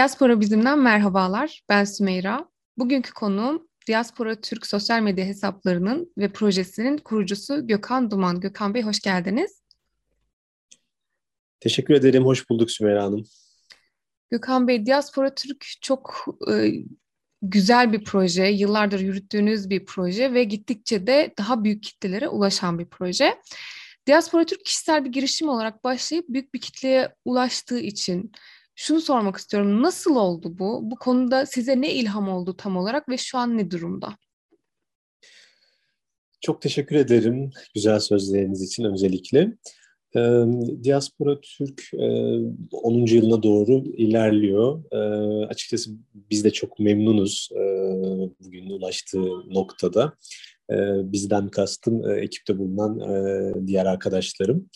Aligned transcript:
Diaspora 0.00 0.40
Bizim'den 0.40 0.78
merhabalar. 0.78 1.62
Ben 1.68 1.84
Sümeyra. 1.84 2.48
Bugünkü 2.78 3.12
konuğum 3.12 3.68
Diaspora 3.86 4.40
Türk 4.40 4.66
sosyal 4.66 5.02
medya 5.02 5.24
hesaplarının 5.24 6.12
ve 6.18 6.32
projesinin 6.32 6.98
kurucusu 6.98 7.66
Gökhan 7.66 8.10
Duman. 8.10 8.40
Gökhan 8.40 8.74
Bey 8.74 8.82
hoş 8.82 9.00
geldiniz. 9.00 9.62
Teşekkür 11.60 11.94
ederim. 11.94 12.24
Hoş 12.24 12.50
bulduk 12.50 12.70
Sümeyra 12.70 13.04
Hanım. 13.04 13.24
Gökhan 14.30 14.68
Bey, 14.68 14.86
Diaspora 14.86 15.34
Türk 15.34 15.66
çok 15.80 16.24
e, 16.52 16.72
güzel 17.42 17.92
bir 17.92 18.04
proje. 18.04 18.44
Yıllardır 18.44 19.00
yürüttüğünüz 19.00 19.70
bir 19.70 19.84
proje 19.84 20.34
ve 20.34 20.44
gittikçe 20.44 21.06
de 21.06 21.34
daha 21.38 21.64
büyük 21.64 21.82
kitlelere 21.82 22.28
ulaşan 22.28 22.78
bir 22.78 22.86
proje. 22.86 23.38
Diaspora 24.06 24.44
Türk 24.44 24.64
kişisel 24.64 25.04
bir 25.04 25.12
girişim 25.12 25.48
olarak 25.48 25.84
başlayıp 25.84 26.28
büyük 26.28 26.54
bir 26.54 26.60
kitleye 26.60 27.14
ulaştığı 27.24 27.80
için 27.80 28.32
şunu 28.80 29.00
sormak 29.00 29.36
istiyorum. 29.36 29.82
Nasıl 29.82 30.16
oldu 30.16 30.58
bu? 30.58 30.90
Bu 30.90 30.96
konuda 30.96 31.46
size 31.46 31.80
ne 31.80 31.94
ilham 31.94 32.28
oldu 32.28 32.56
tam 32.56 32.76
olarak 32.76 33.08
ve 33.08 33.16
şu 33.16 33.38
an 33.38 33.58
ne 33.58 33.70
durumda? 33.70 34.16
Çok 36.40 36.62
teşekkür 36.62 36.96
ederim 36.96 37.50
güzel 37.74 38.00
sözleriniz 38.00 38.62
için 38.62 38.84
öncelikle. 38.84 39.38
E, 40.16 40.20
Diaspora 40.84 41.40
Türk 41.40 41.82
e, 41.94 42.06
10. 42.72 43.06
yılına 43.06 43.42
doğru 43.42 43.84
ilerliyor. 43.96 44.84
E, 44.92 44.98
açıkçası 45.46 45.90
biz 46.14 46.44
de 46.44 46.50
çok 46.50 46.78
memnunuz 46.78 47.48
e, 47.52 47.60
bugün 48.44 48.70
ulaştığı 48.70 49.54
noktada. 49.54 50.12
E, 50.70 50.76
bizden 51.12 51.48
kastım 51.48 52.10
e, 52.10 52.20
ekipte 52.20 52.58
bulunan 52.58 53.00
e, 53.00 53.66
diğer 53.66 53.86
arkadaşlarım. 53.86 54.58
E, 54.58 54.70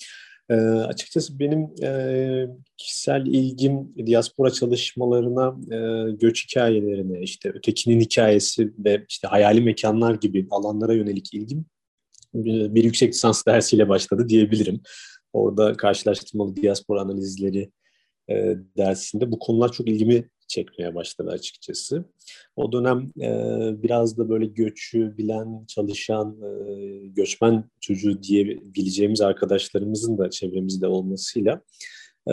açıkçası 0.88 1.38
benim 1.38 1.70
e, 1.82 2.46
kişisel 2.76 3.26
ilgim 3.26 4.06
diaspora 4.06 4.50
çalışmalarına, 4.50 5.56
e, 5.76 6.10
göç 6.10 6.44
hikayelerine, 6.44 7.20
işte 7.20 7.48
ötekinin 7.54 8.00
hikayesi 8.00 8.72
ve 8.78 9.04
işte 9.08 9.28
hayali 9.28 9.60
mekanlar 9.60 10.14
gibi 10.14 10.46
alanlara 10.50 10.94
yönelik 10.94 11.34
ilgim 11.34 11.64
bir 12.34 12.84
yüksek 12.84 13.14
lisans 13.14 13.46
dersiyle 13.46 13.88
başladı 13.88 14.28
diyebilirim. 14.28 14.80
Orada 15.32 15.72
karşılaştırmalı 15.72 16.56
diaspora 16.56 17.00
analizleri 17.00 17.70
e, 18.30 18.56
dersinde 18.76 19.32
bu 19.32 19.38
konular 19.38 19.72
çok 19.72 19.88
ilgimi 19.88 20.28
çekmeye 20.48 20.94
başladı 20.94 21.30
açıkçası. 21.30 22.04
O 22.56 22.72
dönem 22.72 23.12
e, 23.20 23.30
biraz 23.82 24.18
da 24.18 24.28
böyle 24.28 24.46
göçü 24.46 25.16
bilen, 25.18 25.64
çalışan, 25.68 26.38
e, 26.42 27.06
göçmen 27.06 27.70
çocuğu 27.80 28.22
diyebileceğimiz 28.22 29.20
arkadaşlarımızın 29.20 30.18
da 30.18 30.30
çevremizde 30.30 30.86
olmasıyla 30.86 31.60
e, 32.28 32.32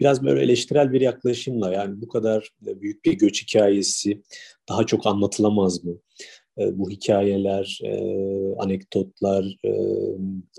biraz 0.00 0.24
böyle 0.24 0.42
eleştirel 0.42 0.92
bir 0.92 1.00
yaklaşımla 1.00 1.72
yani 1.72 2.00
bu 2.00 2.08
kadar 2.08 2.50
büyük 2.60 3.04
bir 3.04 3.12
göç 3.12 3.42
hikayesi 3.42 4.22
daha 4.68 4.86
çok 4.86 5.06
anlatılamaz 5.06 5.84
mı? 5.84 5.98
E, 6.58 6.78
bu 6.78 6.90
hikayeler, 6.90 7.80
e, 7.84 7.92
anekdotlar 8.58 9.56
e, 9.64 9.70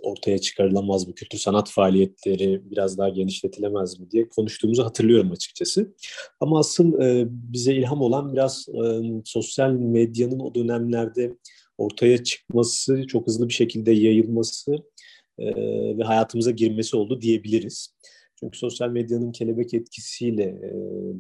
ortaya 0.04 0.38
çıkarılamaz 0.40 1.08
mı? 1.08 1.14
Kültür 1.16 1.38
sanat 1.38 1.70
faaliyetleri 1.70 2.72
biraz 2.72 2.98
daha 2.98 3.10
genişletilemez 3.10 4.00
mi 4.00 4.12
diye 4.12 4.30
konuştuğumuzu 4.30 4.86
hatırlıyorum 4.86 5.32
açıkçası. 5.32 5.94
Ama 6.40 6.60
asıl 6.60 7.02
e, 7.02 7.28
bize 7.30 7.76
ilham 7.76 8.02
olan 8.02 8.34
biraz 8.34 8.68
sosyal 9.26 9.72
medyanın 9.72 10.40
o 10.40 10.56
dönemlerde 10.56 11.36
ortaya 11.78 12.24
çıkması, 12.24 13.08
çok 13.08 13.28
hızlı 13.28 13.48
bir 13.48 13.54
şekilde 13.54 13.92
yayılması 13.92 14.76
ve 15.98 16.04
hayatımıza 16.04 16.52
girmesi 16.52 16.98
oldu 16.98 17.22
diyebiliriz. 17.22 17.96
Çünkü 18.40 18.58
sosyal 18.58 18.90
medyanın 18.90 19.32
kelebek 19.32 19.74
etkisiyle 19.74 20.62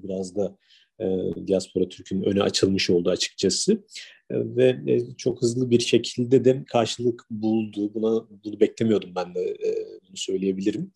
biraz 0.03 0.35
da 0.35 0.57
e, 0.99 1.07
Diaspora 1.47 1.89
Türk'ün 1.89 2.23
önü 2.23 2.43
açılmış 2.43 2.89
oldu 2.89 3.09
açıkçası. 3.09 3.83
E, 4.31 4.35
ve 4.55 4.79
e, 4.87 5.15
çok 5.17 5.41
hızlı 5.41 5.69
bir 5.69 5.79
şekilde 5.79 6.45
de 6.45 6.63
karşılık 6.67 7.25
buldu. 7.31 7.93
Buna 7.93 8.27
bunu 8.43 8.59
beklemiyordum 8.59 9.11
ben 9.15 9.35
de 9.35 9.41
e, 9.41 9.69
bunu 10.07 10.17
söyleyebilirim. 10.17 10.91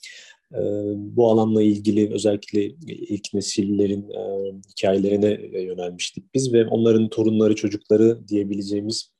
Bu 0.95 1.31
alanla 1.31 1.63
ilgili 1.63 2.13
özellikle 2.13 2.65
ilk 2.87 3.33
nesillerin 3.33 4.09
hikayelerine 4.69 5.61
yönelmiştik 5.61 6.33
biz 6.33 6.53
ve 6.53 6.65
onların 6.65 7.09
torunları, 7.09 7.55
çocukları 7.55 8.27
diyebileceğimiz 8.27 9.13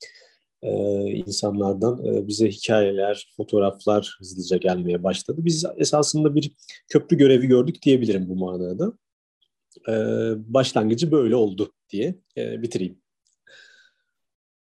insanlardan 1.25 2.27
bize 2.27 2.49
hikayeler, 2.49 3.33
fotoğraflar 3.38 4.16
hızlıca 4.19 4.57
gelmeye 4.57 5.03
başladı. 5.03 5.38
Biz 5.45 5.66
esasında 5.77 6.35
bir 6.35 6.51
köprü 6.88 7.17
görevi 7.17 7.47
gördük 7.47 7.83
diyebilirim 7.83 8.29
bu 8.29 8.35
manada 8.35 8.93
e, 9.89 9.94
başlangıcı 10.53 11.11
böyle 11.11 11.35
oldu 11.35 11.73
diye 11.89 12.16
e, 12.38 12.61
bitireyim. 12.61 13.03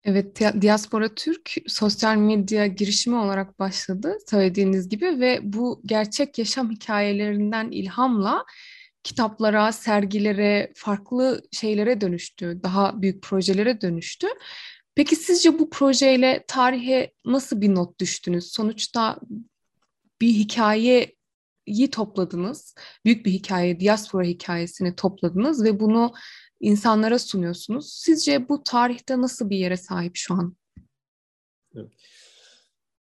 Evet, 0.05 0.41
Diaspora 0.61 1.15
Türk 1.15 1.55
sosyal 1.67 2.17
medya 2.17 2.67
girişimi 2.67 3.17
olarak 3.17 3.59
başladı 3.59 4.19
söylediğiniz 4.31 4.89
gibi 4.89 5.21
ve 5.21 5.41
bu 5.43 5.83
gerçek 5.87 6.39
yaşam 6.39 6.71
hikayelerinden 6.71 7.71
ilhamla 7.71 8.45
kitaplara, 9.03 9.73
sergilere, 9.73 10.73
farklı 10.77 11.43
şeylere 11.53 12.01
dönüştü, 12.01 12.61
daha 12.63 13.03
büyük 13.03 13.23
projelere 13.23 13.81
dönüştü. 13.81 14.27
Peki 14.95 15.17
sizce 15.17 15.59
bu 15.59 15.71
projeyle 15.71 16.45
tarihe 16.49 17.13
nasıl 17.25 17.61
bir 17.61 17.75
not 17.75 18.01
düştünüz? 18.01 18.53
Sonuçta 18.53 19.19
bir 20.21 20.29
hikaye 20.29 21.16
iyi 21.67 21.91
topladınız. 21.91 22.75
Büyük 23.05 23.27
bir 23.27 23.31
hikaye, 23.31 23.81
diaspora 23.81 24.25
hikayesini 24.25 24.97
topladınız 24.97 25.65
ve 25.65 25.81
bunu 25.81 26.13
insanlara 26.61 27.19
sunuyorsunuz. 27.19 27.93
Sizce 27.93 28.49
bu 28.49 28.63
tarihte 28.63 29.21
nasıl 29.21 29.51
bir 29.51 29.57
yere 29.57 29.77
sahip 29.77 30.13
şu 30.15 30.35
an? 30.35 30.57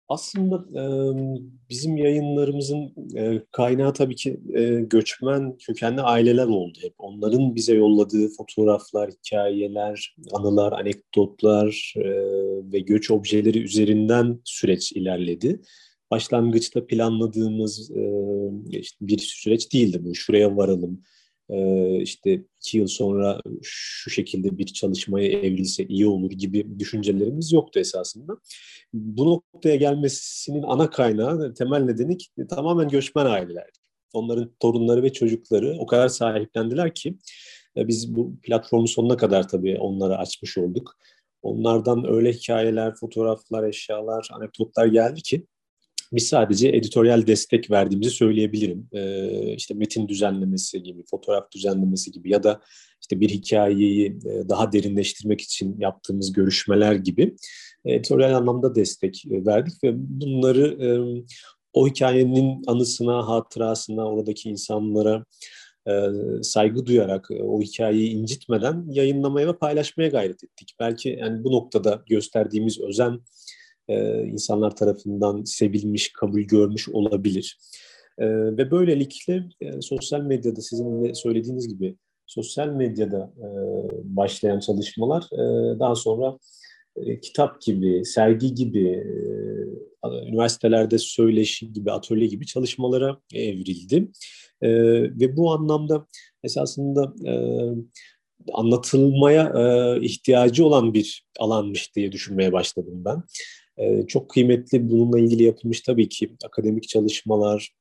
Aslında 0.09 0.65
bizim 1.71 1.97
yayınlarımızın 1.97 2.95
kaynağı 3.53 3.95
tabii 3.95 4.17
ki 4.17 4.41
göçmen 4.91 5.57
kökenli 5.57 6.01
aileler 6.01 6.47
oldu 6.47 6.79
hep. 6.83 6.95
Onların 6.99 7.55
bize 7.55 7.75
yolladığı 7.75 8.29
fotoğraflar, 8.29 9.11
hikayeler, 9.11 10.17
anılar, 10.33 10.73
anekdotlar 10.73 11.95
ve 12.73 12.79
göç 12.79 13.11
objeleri 13.11 13.63
üzerinden 13.63 14.41
süreç 14.45 14.93
ilerledi 14.93 15.61
başlangıçta 16.13 16.87
planladığımız 16.87 17.91
e, 17.91 18.03
işte 18.69 18.97
bir 19.01 19.19
süreç 19.19 19.73
değildi 19.73 20.05
bu. 20.05 20.15
Şuraya 20.15 20.57
varalım, 20.57 21.03
e, 21.51 21.97
işte 22.01 22.45
iki 22.61 22.79
yıl 22.79 22.87
sonra 22.87 23.41
şu 23.63 24.11
şekilde 24.11 24.59
bir 24.59 24.67
çalışmaya 24.67 25.29
evrilse 25.29 25.85
iyi 25.87 26.07
olur 26.07 26.31
gibi 26.31 26.79
düşüncelerimiz 26.79 27.53
yoktu 27.53 27.81
esasında. 27.81 28.37
Bu 28.93 29.27
noktaya 29.27 29.77
gelmesinin 29.77 30.63
ana 30.63 30.91
kaynağı, 30.91 31.55
temel 31.55 31.81
nedeni 31.81 32.17
tamamen 32.49 32.89
göçmen 32.89 33.27
aileler. 33.27 33.71
Onların 34.13 34.51
torunları 34.61 35.03
ve 35.03 35.13
çocukları 35.13 35.77
o 35.79 35.87
kadar 35.87 36.09
sahiplendiler 36.09 36.95
ki 36.95 37.17
e, 37.77 37.89
biz 37.89 38.15
bu 38.15 38.41
platformu 38.43 38.89
sonuna 38.89 39.17
kadar 39.17 39.49
tabii 39.49 39.79
onlara 39.79 40.19
açmış 40.19 40.59
olduk. 40.59 40.97
Onlardan 41.43 42.13
öyle 42.13 42.33
hikayeler, 42.33 42.95
fotoğraflar, 42.95 43.65
eşyalar, 43.65 44.29
anekdotlar 44.33 44.87
geldi 44.87 45.23
ki 45.23 45.47
biz 46.13 46.29
sadece 46.29 46.69
editoryal 46.69 47.27
destek 47.27 47.71
verdiğimizi 47.71 48.11
söyleyebilirim. 48.11 48.89
Ee, 48.93 49.55
işte 49.55 49.75
metin 49.75 50.09
düzenlemesi 50.09 50.83
gibi, 50.83 51.03
fotoğraf 51.11 51.53
düzenlemesi 51.53 52.13
gibi 52.13 52.31
ya 52.31 52.43
da 52.43 52.61
işte 53.01 53.21
bir 53.21 53.29
hikayeyi 53.29 54.07
e, 54.07 54.49
daha 54.49 54.73
derinleştirmek 54.73 55.41
için 55.41 55.77
yaptığımız 55.81 56.33
görüşmeler 56.33 56.95
gibi 56.95 57.37
editoryal 57.85 58.35
anlamda 58.35 58.75
destek 58.75 59.25
e, 59.27 59.47
verdik 59.47 59.85
ve 59.85 59.93
bunları 59.95 60.67
e, 60.67 60.89
o 61.73 61.89
hikayenin 61.89 62.63
anısına, 62.67 63.29
hatırasına, 63.29 64.07
oradaki 64.07 64.51
insanlara 64.51 65.25
e, 65.89 65.93
saygı 66.43 66.87
duyarak 66.87 67.29
e, 67.31 67.43
o 67.43 67.61
hikayeyi 67.61 68.11
incitmeden 68.11 68.87
yayınlamaya 68.91 69.49
ve 69.49 69.59
paylaşmaya 69.59 70.09
gayret 70.09 70.45
ettik. 70.45 70.75
Belki 70.81 71.09
yani 71.21 71.45
bu 71.45 71.53
noktada 71.53 72.03
gösterdiğimiz 72.09 72.81
özen 72.81 73.21
e, 73.93 74.27
insanlar 74.27 74.77
tarafından 74.77 75.45
sevilmiş, 75.45 76.13
kabul 76.13 76.41
görmüş 76.41 76.89
olabilir. 76.89 77.59
E, 78.19 78.27
ve 78.29 78.71
böylelikle 78.71 79.49
e, 79.61 79.81
sosyal 79.81 80.21
medyada 80.21 80.61
sizin 80.61 81.05
de 81.05 81.15
söylediğiniz 81.15 81.69
gibi 81.69 81.97
sosyal 82.27 82.69
medyada 82.69 83.33
e, 83.39 83.47
başlayan 84.05 84.61
çalışmalar 84.61 85.25
daha 85.81 85.95
sonra 85.95 86.39
kitap 87.23 87.63
gibi, 87.63 88.05
sergi 88.05 88.55
gibi, 88.55 89.05
üniversitelerde 90.27 90.99
söyleşi 90.99 91.73
gibi, 91.73 91.93
atölye 91.93 92.27
gibi 92.27 92.47
çalışmalara 92.47 93.19
evrildi. 93.35 94.09
Ve 95.21 95.37
bu 95.37 95.53
anlamda 95.53 96.07
esasında 96.45 97.15
anlatılmaya 98.53 99.53
ihtiyacı 99.97 100.67
olan 100.67 100.95
bir 100.95 101.25
alanmış 101.39 101.97
diye 101.97 102.13
düşünmeye 102.13 102.53
başladım 102.53 103.03
ben. 103.05 103.23
Ee, 103.79 104.07
çok 104.07 104.31
kıymetli 104.31 104.91
bununla 104.91 105.19
ilgili 105.19 105.43
yapılmış 105.43 105.81
tabii 105.81 106.09
ki 106.09 106.37
akademik 106.45 106.89
çalışmalar, 106.89 107.73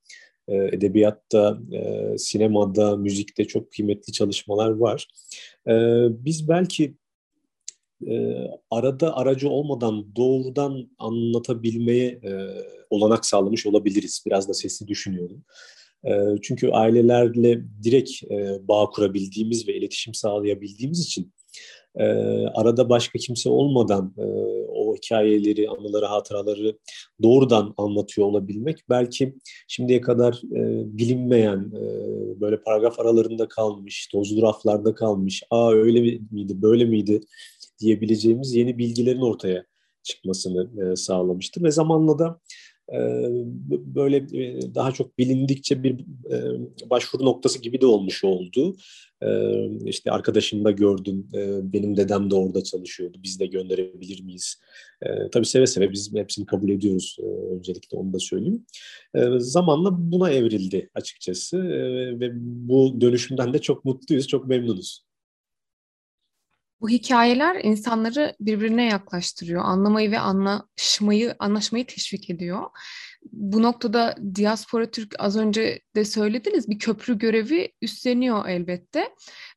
E, 0.47 0.55
edebiyatta, 0.55 1.59
e, 1.71 2.17
sinemada, 2.17 2.97
müzikte 2.97 3.45
çok 3.45 3.71
kıymetli 3.71 4.13
çalışmalar 4.13 4.69
var. 4.69 5.07
E, 5.67 5.73
biz 6.25 6.49
belki 6.49 6.93
e, 8.07 8.35
arada 8.71 9.17
aracı 9.17 9.49
olmadan 9.49 10.15
doğrudan 10.15 10.89
anlatabilmeye 10.97 12.21
olanak 12.89 13.25
sağlamış 13.25 13.65
olabiliriz. 13.65 14.23
Biraz 14.25 14.49
da 14.49 14.53
sesli 14.53 14.87
düşünüyorum. 14.87 15.43
E, 16.05 16.11
çünkü 16.41 16.69
ailelerle 16.69 17.61
direkt 17.83 18.11
bağ 18.67 18.89
kurabildiğimiz 18.89 19.67
ve 19.67 19.75
iletişim 19.75 20.13
sağlayabildiğimiz 20.13 20.99
için 20.99 21.33
arada 22.55 22.89
başka 22.89 23.19
kimse 23.19 23.49
olmadan 23.49 24.13
hikayeleri, 24.95 25.69
anıları, 25.69 26.05
hatıraları 26.05 26.77
doğrudan 27.23 27.73
anlatıyor 27.77 28.27
olabilmek 28.27 28.83
belki 28.89 29.35
şimdiye 29.67 30.01
kadar 30.01 30.33
e, 30.33 30.83
bilinmeyen, 30.97 31.71
e, 31.75 31.81
böyle 32.41 32.61
paragraf 32.61 32.99
aralarında 32.99 33.47
kalmış, 33.47 34.07
tozlu 34.07 34.41
raflarda 34.41 34.95
kalmış, 34.95 35.43
aa 35.49 35.71
öyle 35.71 36.19
miydi, 36.31 36.61
böyle 36.61 36.85
miydi? 36.85 37.21
diyebileceğimiz 37.81 38.55
yeni 38.55 38.77
bilgilerin 38.77 39.21
ortaya 39.21 39.65
çıkmasını 40.03 40.91
e, 40.91 40.95
sağlamıştır 40.95 41.63
ve 41.63 41.71
zamanla 41.71 42.19
da 42.19 42.39
böyle 43.69 44.17
e, 44.17 44.75
daha 44.75 44.91
çok 44.91 45.17
bilindikçe 45.17 45.83
bir 45.83 45.99
e, 46.31 46.89
başvuru 46.89 47.25
noktası 47.25 47.61
gibi 47.61 47.81
de 47.81 47.85
olmuş 47.85 48.23
oldu. 48.23 48.75
İşte 49.85 50.11
arkadaşım 50.11 50.65
da 50.65 50.71
gördüm, 50.71 51.27
benim 51.73 51.97
dedem 51.97 52.31
de 52.31 52.35
orada 52.35 52.63
çalışıyordu, 52.63 53.17
biz 53.23 53.39
de 53.39 53.45
gönderebilir 53.45 54.21
miyiz? 54.23 54.59
Tabii 55.31 55.45
seve 55.45 55.67
seve 55.67 55.91
biz 55.91 56.15
hepsini 56.15 56.45
kabul 56.45 56.69
ediyoruz, 56.69 57.17
öncelikle 57.51 57.97
onu 57.97 58.13
da 58.13 58.19
söyleyeyim. 58.19 58.65
Zamanla 59.37 60.11
buna 60.11 60.31
evrildi 60.31 60.89
açıkçası 60.95 61.63
ve 62.19 62.31
bu 62.69 63.01
dönüşümden 63.01 63.53
de 63.53 63.59
çok 63.59 63.85
mutluyuz, 63.85 64.27
çok 64.27 64.47
memnunuz. 64.47 65.10
Bu 66.81 66.89
hikayeler 66.89 67.63
insanları 67.63 68.35
birbirine 68.39 68.85
yaklaştırıyor, 68.85 69.61
anlamayı 69.63 70.11
ve 70.11 70.19
anlaşmayı, 70.19 71.35
anlaşmayı 71.39 71.85
teşvik 71.85 72.29
ediyor. 72.29 72.63
Bu 73.31 73.63
noktada 73.63 74.15
Diaspora 74.35 74.91
Türk 74.91 75.15
az 75.19 75.37
önce 75.37 75.81
de 75.95 76.05
söylediniz 76.05 76.69
bir 76.69 76.79
köprü 76.79 77.17
görevi 77.17 77.71
üstleniyor 77.81 78.49
elbette 78.49 79.09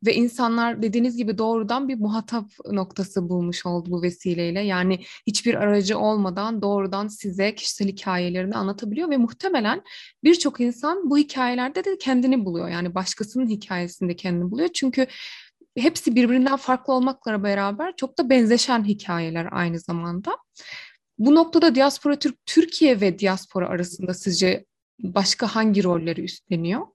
ve 0.06 0.15
insanlar 0.15 0.82
dediğiniz 0.82 1.17
gibi 1.17 1.38
doğrudan 1.38 1.88
bir 1.88 1.97
muhatap 1.97 2.50
noktası 2.71 3.29
bulmuş 3.29 3.67
oldu 3.67 3.91
bu 3.91 4.03
vesileyle. 4.03 4.61
Yani 4.61 4.99
hiçbir 5.27 5.55
aracı 5.55 5.99
olmadan 5.99 6.62
doğrudan 6.62 7.09
size 7.09 7.55
kişisel 7.55 7.88
hikayelerini 7.88 8.56
anlatabiliyor 8.56 9.11
ve 9.11 9.17
muhtemelen 9.17 9.82
birçok 10.25 10.61
insan 10.61 11.11
bu 11.11 11.19
hikayelerde 11.19 11.85
de 11.85 11.99
kendini 11.99 12.44
buluyor. 12.44 12.69
Yani 12.69 12.94
başkasının 12.94 13.49
hikayesinde 13.49 14.17
kendini 14.17 14.50
buluyor. 14.50 14.69
Çünkü 14.75 15.06
hepsi 15.76 16.17
birbirinden 16.17 16.56
farklı 16.56 16.93
olmakla 16.93 17.43
beraber 17.43 17.97
çok 17.97 18.19
da 18.19 18.31
benzeşen 18.31 18.85
hikayeler 18.85 19.49
aynı 19.50 19.81
zamanda. 19.81 20.37
Bu 21.19 21.35
noktada 21.35 21.75
diaspora 21.75 22.19
Türk 22.19 22.47
Türkiye 22.47 23.00
ve 23.00 23.19
diaspora 23.19 23.69
arasında 23.69 24.15
sizce 24.15 24.65
başka 25.00 25.47
hangi 25.47 25.85
rolleri 25.85 26.25
üstleniyor? 26.25 26.87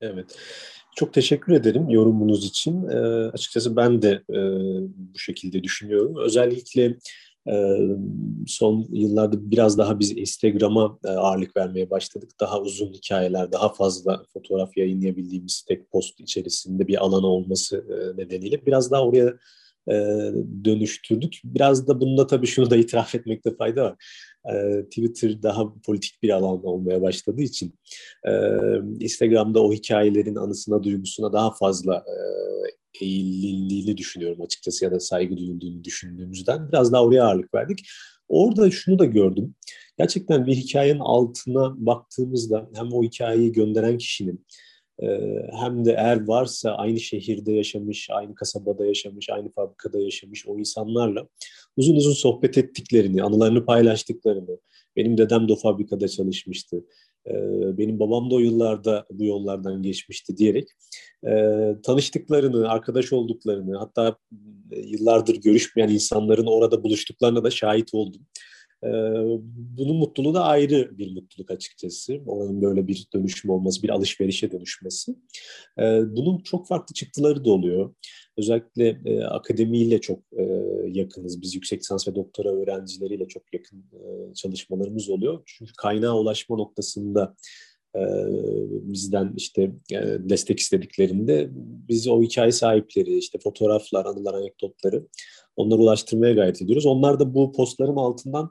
Evet. 0.00 0.38
Çok 0.96 1.14
teşekkür 1.14 1.52
ederim 1.52 1.88
yorumunuz 1.88 2.46
için. 2.46 2.88
E, 2.88 2.96
açıkçası 3.32 3.76
ben 3.76 4.02
de 4.02 4.22
e, 4.30 4.38
bu 5.14 5.18
şekilde 5.18 5.62
düşünüyorum. 5.62 6.16
Özellikle 6.16 6.96
son 8.46 8.86
yıllarda 8.92 9.50
biraz 9.50 9.78
daha 9.78 9.98
biz 9.98 10.18
Instagram'a 10.18 10.98
ağırlık 11.04 11.56
vermeye 11.56 11.90
başladık. 11.90 12.30
Daha 12.40 12.60
uzun 12.60 12.92
hikayeler, 12.92 13.52
daha 13.52 13.68
fazla 13.68 14.22
fotoğraf 14.32 14.76
yayınlayabildiğimiz 14.76 15.64
tek 15.68 15.90
post 15.90 16.20
içerisinde 16.20 16.88
bir 16.88 17.04
alanı 17.04 17.26
olması 17.26 17.84
nedeniyle 18.16 18.66
biraz 18.66 18.90
daha 18.90 19.06
oraya 19.06 19.34
dönüştürdük. 20.64 21.40
Biraz 21.44 21.88
da 21.88 22.00
bunda 22.00 22.26
tabii 22.26 22.46
şunu 22.46 22.70
da 22.70 22.76
itiraf 22.76 23.14
etmekte 23.14 23.56
fayda 23.56 23.84
var. 23.84 23.96
Twitter 24.84 25.42
daha 25.42 25.74
politik 25.86 26.22
bir 26.22 26.30
alan 26.30 26.64
olmaya 26.64 27.02
başladığı 27.02 27.42
için 27.42 27.74
Instagram'da 29.00 29.62
o 29.62 29.72
hikayelerin 29.72 30.36
anısına, 30.36 30.82
duygusuna 30.82 31.32
daha 31.32 31.50
fazla 31.50 32.04
eğilindiğini 33.00 33.96
düşünüyorum 33.96 34.42
açıkçası 34.42 34.84
ya 34.84 34.90
da 34.90 35.00
saygı 35.00 35.36
duyulduğunu 35.36 35.84
düşündüğümüzden 35.84 36.68
biraz 36.68 36.92
daha 36.92 37.04
oraya 37.04 37.24
ağırlık 37.24 37.54
verdik. 37.54 37.78
Orada 38.28 38.70
şunu 38.70 38.98
da 38.98 39.04
gördüm. 39.04 39.54
Gerçekten 39.98 40.46
bir 40.46 40.56
hikayenin 40.56 41.00
altına 41.00 41.86
baktığımızda 41.86 42.70
hem 42.74 42.92
o 42.92 43.02
hikayeyi 43.02 43.52
gönderen 43.52 43.98
kişinin 43.98 44.46
e, 45.02 45.06
hem 45.60 45.84
de 45.84 45.92
eğer 45.92 46.26
varsa 46.26 46.70
aynı 46.70 47.00
şehirde 47.00 47.52
yaşamış, 47.52 48.10
aynı 48.10 48.34
kasabada 48.34 48.86
yaşamış, 48.86 49.30
aynı 49.30 49.52
fabrikada 49.52 50.00
yaşamış 50.00 50.46
o 50.46 50.58
insanlarla 50.58 51.28
uzun 51.76 51.96
uzun 51.96 52.12
sohbet 52.12 52.58
ettiklerini, 52.58 53.22
anılarını 53.22 53.64
paylaştıklarını, 53.64 54.58
benim 54.96 55.18
dedem 55.18 55.48
de 55.48 55.52
o 55.52 55.56
fabrikada 55.56 56.08
çalışmıştı, 56.08 56.84
e, 57.26 57.32
benim 57.78 58.00
babam 58.00 58.30
da 58.30 58.34
o 58.34 58.38
yıllarda 58.38 59.06
bu 59.10 59.24
yollardan 59.24 59.82
geçmişti 59.82 60.36
diyerek 60.36 60.68
e, 61.26 61.32
tanıştıklarını, 61.82 62.68
arkadaş 62.68 63.12
olduklarını 63.12 63.76
hatta 63.78 64.16
e, 64.72 64.80
yıllardır 64.80 65.34
görüşmeyen 65.34 65.88
insanların 65.88 66.46
orada 66.46 66.84
buluştuklarına 66.84 67.44
da 67.44 67.50
şahit 67.50 67.94
oldum. 67.94 68.22
Bunun 69.52 69.96
mutluluğu 69.96 70.34
da 70.34 70.44
ayrı 70.44 70.98
bir 70.98 71.14
mutluluk 71.14 71.50
açıkçası. 71.50 72.20
Onun 72.26 72.62
böyle 72.62 72.88
bir 72.88 73.06
dönüşüm 73.14 73.50
olması, 73.50 73.82
bir 73.82 73.88
alışverişe 73.88 74.52
dönüşmesi. 74.52 75.14
Bunun 76.06 76.38
çok 76.38 76.68
farklı 76.68 76.94
çıktıları 76.94 77.44
da 77.44 77.50
oluyor. 77.50 77.94
Özellikle 78.40 79.00
e, 79.04 79.24
akademiyle 79.24 80.00
çok 80.00 80.18
e, 80.38 80.42
yakınız. 80.86 81.42
Biz 81.42 81.54
yüksek 81.54 81.80
lisans 81.80 82.08
ve 82.08 82.14
doktora 82.14 82.48
öğrencileriyle 82.48 83.28
çok 83.28 83.42
yakın 83.54 83.78
e, 83.78 84.34
çalışmalarımız 84.34 85.10
oluyor. 85.10 85.42
Çünkü 85.46 85.72
kaynağa 85.76 86.18
ulaşma 86.18 86.56
noktasında 86.56 87.36
e, 87.96 88.00
bizden 88.70 89.32
işte 89.36 89.62
e, 89.92 90.00
destek 90.18 90.60
istediklerinde 90.60 91.48
biz 91.88 92.08
o 92.08 92.22
hikaye 92.22 92.52
sahipleri, 92.52 93.18
işte 93.18 93.38
fotoğraflar, 93.38 94.06
anılar, 94.06 94.34
anekdotları 94.34 95.06
onları 95.56 95.80
ulaştırmaya 95.80 96.34
gayret 96.34 96.62
ediyoruz. 96.62 96.86
Onlar 96.86 97.20
da 97.20 97.34
bu 97.34 97.52
postların 97.52 97.96
altından 97.96 98.50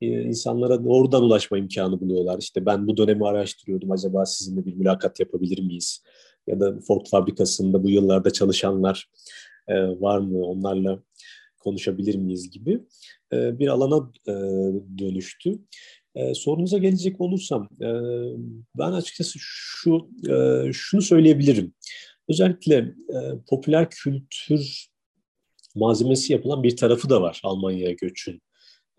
e, 0.00 0.06
insanlara 0.06 0.84
doğrudan 0.84 1.22
ulaşma 1.22 1.58
imkanı 1.58 2.00
buluyorlar. 2.00 2.38
İşte 2.38 2.66
ben 2.66 2.86
bu 2.86 2.96
dönemi 2.96 3.26
araştırıyordum. 3.26 3.90
Acaba 3.90 4.26
sizinle 4.26 4.64
bir 4.64 4.74
mülakat 4.74 5.20
yapabilir 5.20 5.62
miyiz? 5.62 6.02
Ya 6.46 6.60
da 6.60 6.80
Ford 6.80 7.06
fabrikasında 7.10 7.84
bu 7.84 7.90
yıllarda 7.90 8.30
çalışanlar 8.30 9.10
e, 9.68 9.74
var 10.00 10.18
mı? 10.18 10.46
Onlarla 10.46 11.02
konuşabilir 11.58 12.14
miyiz 12.14 12.50
gibi 12.50 12.80
e, 13.32 13.58
bir 13.58 13.68
alana 13.68 14.12
e, 14.28 14.32
dönüştü. 14.98 15.58
E, 16.14 16.34
sorunuza 16.34 16.78
gelecek 16.78 17.20
olursam, 17.20 17.68
e, 17.80 17.88
ben 18.78 18.92
açıkçası 18.92 19.38
şu 19.40 20.08
e, 20.28 20.72
şunu 20.72 21.02
söyleyebilirim. 21.02 21.72
Özellikle 22.28 22.76
e, 23.08 23.18
popüler 23.48 23.90
kültür 23.90 24.88
malzemesi 25.74 26.32
yapılan 26.32 26.62
bir 26.62 26.76
tarafı 26.76 27.10
da 27.10 27.22
var 27.22 27.40
Almanya'ya 27.44 27.92
göçün. 27.92 28.42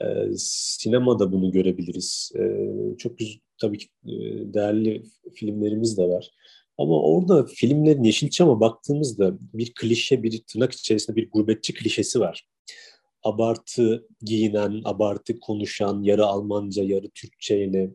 E, 0.01 0.06
sinemada 0.38 1.32
bunu 1.32 1.51
görebiliriz. 1.51 2.32
E, 2.36 2.42
çok 2.98 3.18
güzel, 3.18 3.39
tabii 3.62 3.77
ki 3.77 3.88
e, 4.06 4.13
değerli 4.54 5.04
filmlerimiz 5.36 5.98
de 5.98 6.04
var. 6.04 6.32
Ama 6.78 7.02
orada 7.02 7.46
filmlerin 7.46 8.04
Yeşilçam'a 8.04 8.60
baktığımızda 8.60 9.38
bir 9.54 9.74
klişe, 9.74 10.24
bir 10.24 10.44
tırnak 10.48 10.74
içerisinde 10.74 11.16
bir 11.16 11.32
gurbetçi 11.32 11.74
klişesi 11.74 12.20
var. 12.20 12.48
Abartı 13.24 14.08
giyinen, 14.22 14.82
abartı 14.86 15.40
konuşan, 15.40 16.04
yarı 16.04 16.26
Almanca, 16.26 16.84
yarı 16.84 17.10
Türkçe 17.10 17.66
ile 17.66 17.90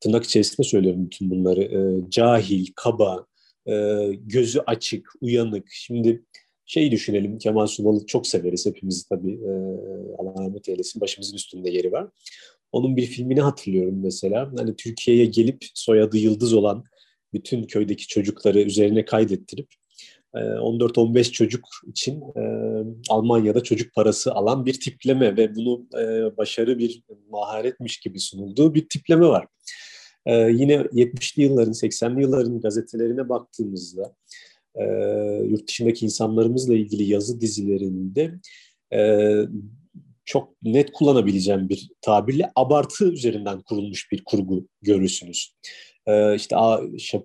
tırnak 0.00 0.24
içerisinde 0.24 0.66
söylüyorum 0.66 1.04
bütün 1.04 1.30
bunları. 1.30 1.62
E, 1.62 2.10
cahil, 2.10 2.66
kaba, 2.76 3.26
e, 3.68 3.72
gözü 4.20 4.60
açık, 4.66 5.12
uyanık. 5.20 5.68
Şimdi 5.70 6.24
şey 6.66 6.90
düşünelim, 6.90 7.38
Kemal 7.38 7.66
Sunal'ı 7.66 8.06
çok 8.06 8.26
severiz 8.26 8.66
hepimiz 8.66 9.04
tabii. 9.08 9.32
E, 9.32 9.50
Allah 10.18 10.44
rahmet 10.44 10.68
eylesin, 10.68 11.00
başımızın 11.00 11.36
üstünde 11.36 11.70
yeri 11.70 11.92
var. 11.92 12.08
Onun 12.72 12.96
bir 12.96 13.06
filmini 13.06 13.40
hatırlıyorum 13.40 14.02
mesela. 14.02 14.52
Hani 14.56 14.76
Türkiye'ye 14.76 15.24
gelip 15.24 15.64
soyadı 15.74 16.16
Yıldız 16.16 16.54
olan 16.54 16.84
bütün 17.36 17.62
köydeki 17.62 18.06
çocukları 18.06 18.60
üzerine 18.60 19.04
kaydettirip 19.04 19.68
14-15 20.34 21.18
e, 21.18 21.22
çocuk 21.22 21.68
için 21.86 22.22
e, 22.36 22.42
Almanya'da 23.08 23.62
çocuk 23.62 23.94
parası 23.94 24.32
alan 24.32 24.66
bir 24.66 24.80
tipleme 24.80 25.36
ve 25.36 25.54
bunu 25.56 25.86
e, 26.00 26.36
başarı 26.36 26.78
bir 26.78 27.02
maharetmiş 27.30 28.00
gibi 28.00 28.20
sunulduğu 28.20 28.74
bir 28.74 28.88
tipleme 28.88 29.26
var. 29.26 29.46
Yine 30.28 30.74
70'li 30.74 31.42
yılların, 31.42 31.72
80'li 31.72 32.20
yılların 32.20 32.60
gazetelerine 32.60 33.28
baktığımızda 33.28 34.16
yurt 35.44 35.68
dışındaki 35.68 36.04
insanlarımızla 36.04 36.74
ilgili 36.74 37.02
yazı 37.04 37.40
dizilerinde 37.40 38.34
çok 40.26 40.62
net 40.62 40.92
kullanabileceğim 40.92 41.68
bir 41.68 41.90
tabirle 42.00 42.50
abartı 42.56 43.12
üzerinden 43.12 43.60
kurulmuş 43.60 44.12
bir 44.12 44.24
kurgu 44.24 44.68
görürsünüz. 44.82 45.54
Ee, 46.06 46.34
işte 46.34 46.56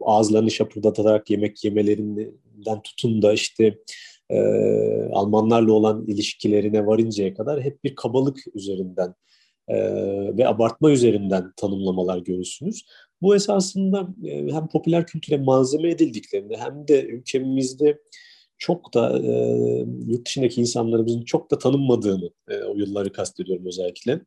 ağızlarını 0.02 0.52
şapırdatarak 0.52 1.30
yemek 1.30 1.64
yemelerinden 1.64 2.82
tutun 2.84 3.22
da 3.22 3.34
işte 3.34 3.78
e, 4.30 4.40
Almanlarla 5.12 5.74
olan 5.74 6.06
ilişkilerine 6.08 6.86
varıncaya 6.86 7.34
kadar 7.34 7.62
hep 7.62 7.84
bir 7.84 7.96
kabalık 7.96 8.38
üzerinden 8.56 9.16
e, 9.68 9.78
ve 10.38 10.48
abartma 10.48 10.92
üzerinden 10.92 11.54
tanımlamalar 11.58 12.18
görürsünüz. 12.18 12.86
Bu 13.22 13.36
esasında 13.36 14.08
e, 14.26 14.54
hem 14.54 14.68
popüler 14.68 15.08
kültüre 15.08 15.38
malzeme 15.38 15.90
edildiklerinde 15.90 16.58
hem 16.58 16.88
de 16.88 17.06
ülkemizde 17.06 17.98
çok 18.62 18.94
da 18.94 19.20
e, 19.20 19.32
yurt 20.08 20.26
dışındaki 20.26 20.62
insanlarımızın 20.62 21.22
çok 21.22 21.52
da 21.52 21.58
tanınmadığını 21.58 22.30
e, 22.50 22.64
o 22.64 22.76
yılları 22.76 23.12
kastediyorum 23.12 23.66
özellikle. 23.66 24.22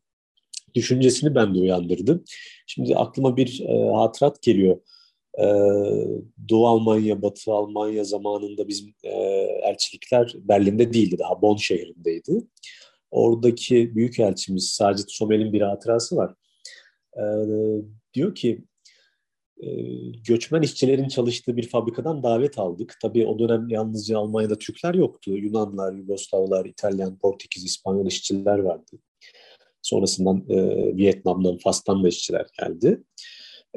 Düşüncesini 0.75 1.35
ben 1.35 1.55
de 1.55 1.59
uyandırdı. 1.59 2.25
Şimdi 2.67 2.97
aklıma 2.97 3.37
bir 3.37 3.61
e, 3.61 3.91
hatırat 3.93 4.43
geliyor. 4.43 4.81
E, 5.39 5.47
Doğu 6.49 6.67
Almanya, 6.67 7.23
Batı 7.23 7.53
Almanya 7.53 8.05
zamanında 8.05 8.69
bizim 8.69 8.95
e, 9.03 9.11
elçilikler 9.63 10.35
Berlin'de 10.37 10.93
değildi, 10.93 11.17
daha 11.19 11.43
Bonn 11.43 11.57
şehrindeydi. 11.57 12.33
Oradaki 13.11 13.97
büyükelçimiz 13.97 14.69
Sacit 14.69 15.13
Somel'in 15.13 15.53
bir 15.53 15.61
hatırası 15.61 16.17
var. 16.17 16.35
E, 17.17 17.23
diyor 18.15 18.35
ki 18.35 18.65
göçmen 20.27 20.63
işçilerin 20.63 21.09
çalıştığı 21.09 21.57
bir 21.57 21.69
fabrikadan 21.69 22.23
davet 22.23 22.59
aldık. 22.59 22.97
Tabii 23.03 23.27
o 23.27 23.39
dönem 23.39 23.69
yalnızca 23.69 24.19
Almanya'da 24.19 24.59
Türkler 24.59 24.95
yoktu. 24.95 25.31
Yunanlar, 25.31 25.93
Yugoslavlar, 25.93 26.65
İtalyan, 26.65 27.19
Portekiz, 27.19 27.65
İspanyol 27.65 28.07
işçiler 28.07 28.59
vardı. 28.59 28.99
Sonrasından 29.83 30.45
e, 30.49 30.57
Vietnam'dan, 30.97 31.59
Fas'tan 31.59 32.05
da 32.05 32.09
işçiler 32.09 32.47
geldi. 32.61 33.03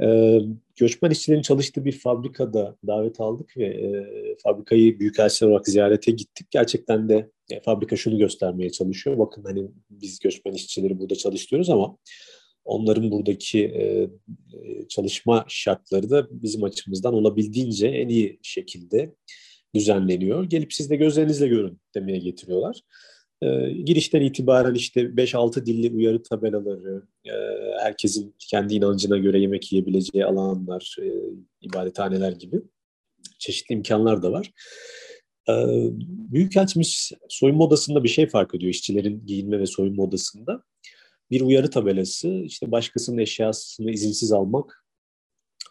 E, 0.01 0.39
göçmen 0.75 1.11
işçilerin 1.11 1.41
çalıştığı 1.41 1.85
bir 1.85 1.99
fabrikada 1.99 2.75
davet 2.87 3.19
aldık 3.21 3.57
ve 3.57 3.65
e, 3.65 4.05
fabrikayı 4.43 4.99
büyükelçiler 4.99 5.49
olarak 5.49 5.67
ziyarete 5.67 6.11
gittik. 6.11 6.47
Gerçekten 6.51 7.09
de 7.09 7.31
e, 7.49 7.59
fabrika 7.61 7.95
şunu 7.95 8.17
göstermeye 8.17 8.69
çalışıyor. 8.69 9.17
Bakın 9.17 9.43
hani 9.43 9.67
biz 9.89 10.19
göçmen 10.19 10.53
işçileri 10.53 10.99
burada 10.99 11.15
çalıştırıyoruz 11.15 11.69
ama 11.69 11.97
onların 12.67 13.11
buradaki 13.11 13.65
e, 13.65 13.83
e, 13.83 14.87
çalışma 14.87 15.45
şartları 15.47 16.09
da 16.09 16.27
bizim 16.31 16.63
açımızdan 16.63 17.13
olabildiğince 17.13 17.87
en 17.87 18.09
iyi 18.09 18.39
şekilde 18.43 19.15
düzenleniyor. 19.75 20.43
Gelip 20.43 20.73
siz 20.73 20.89
de 20.89 20.95
gözlerinizle 20.95 21.47
görün 21.47 21.79
demeye 21.95 22.17
getiriyorlar. 22.17 22.81
E, 23.41 23.71
girişten 23.71 24.21
itibaren 24.21 24.73
işte 24.73 25.01
5-6 25.01 25.65
dilli 25.65 25.95
uyarı 25.95 26.23
tabelaları, 26.23 27.03
e, 27.25 27.33
herkesin 27.81 28.35
kendi 28.39 28.75
inancına 28.75 29.17
göre 29.17 29.39
yemek 29.39 29.71
yiyebileceği 29.71 30.25
alanlar, 30.25 30.95
e, 31.01 31.07
ibadethaneler 31.61 32.31
gibi 32.31 32.61
çeşitli 33.39 33.73
imkanlar 33.73 34.23
da 34.23 34.31
var. 34.31 34.51
E, 35.49 35.53
Büyükelçimiz 36.31 37.11
soyunma 37.29 37.63
odasında 37.63 38.03
bir 38.03 38.09
şey 38.09 38.27
fark 38.27 38.55
ediyor 38.55 38.71
işçilerin 38.71 39.25
giyinme 39.25 39.59
ve 39.59 39.65
soyunma 39.65 40.03
odasında 40.03 40.63
bir 41.31 41.41
uyarı 41.41 41.69
tabelası 41.69 42.27
işte 42.29 42.71
başkasının 42.71 43.17
eşyasını 43.17 43.91
izinsiz 43.91 44.31
almak 44.31 44.87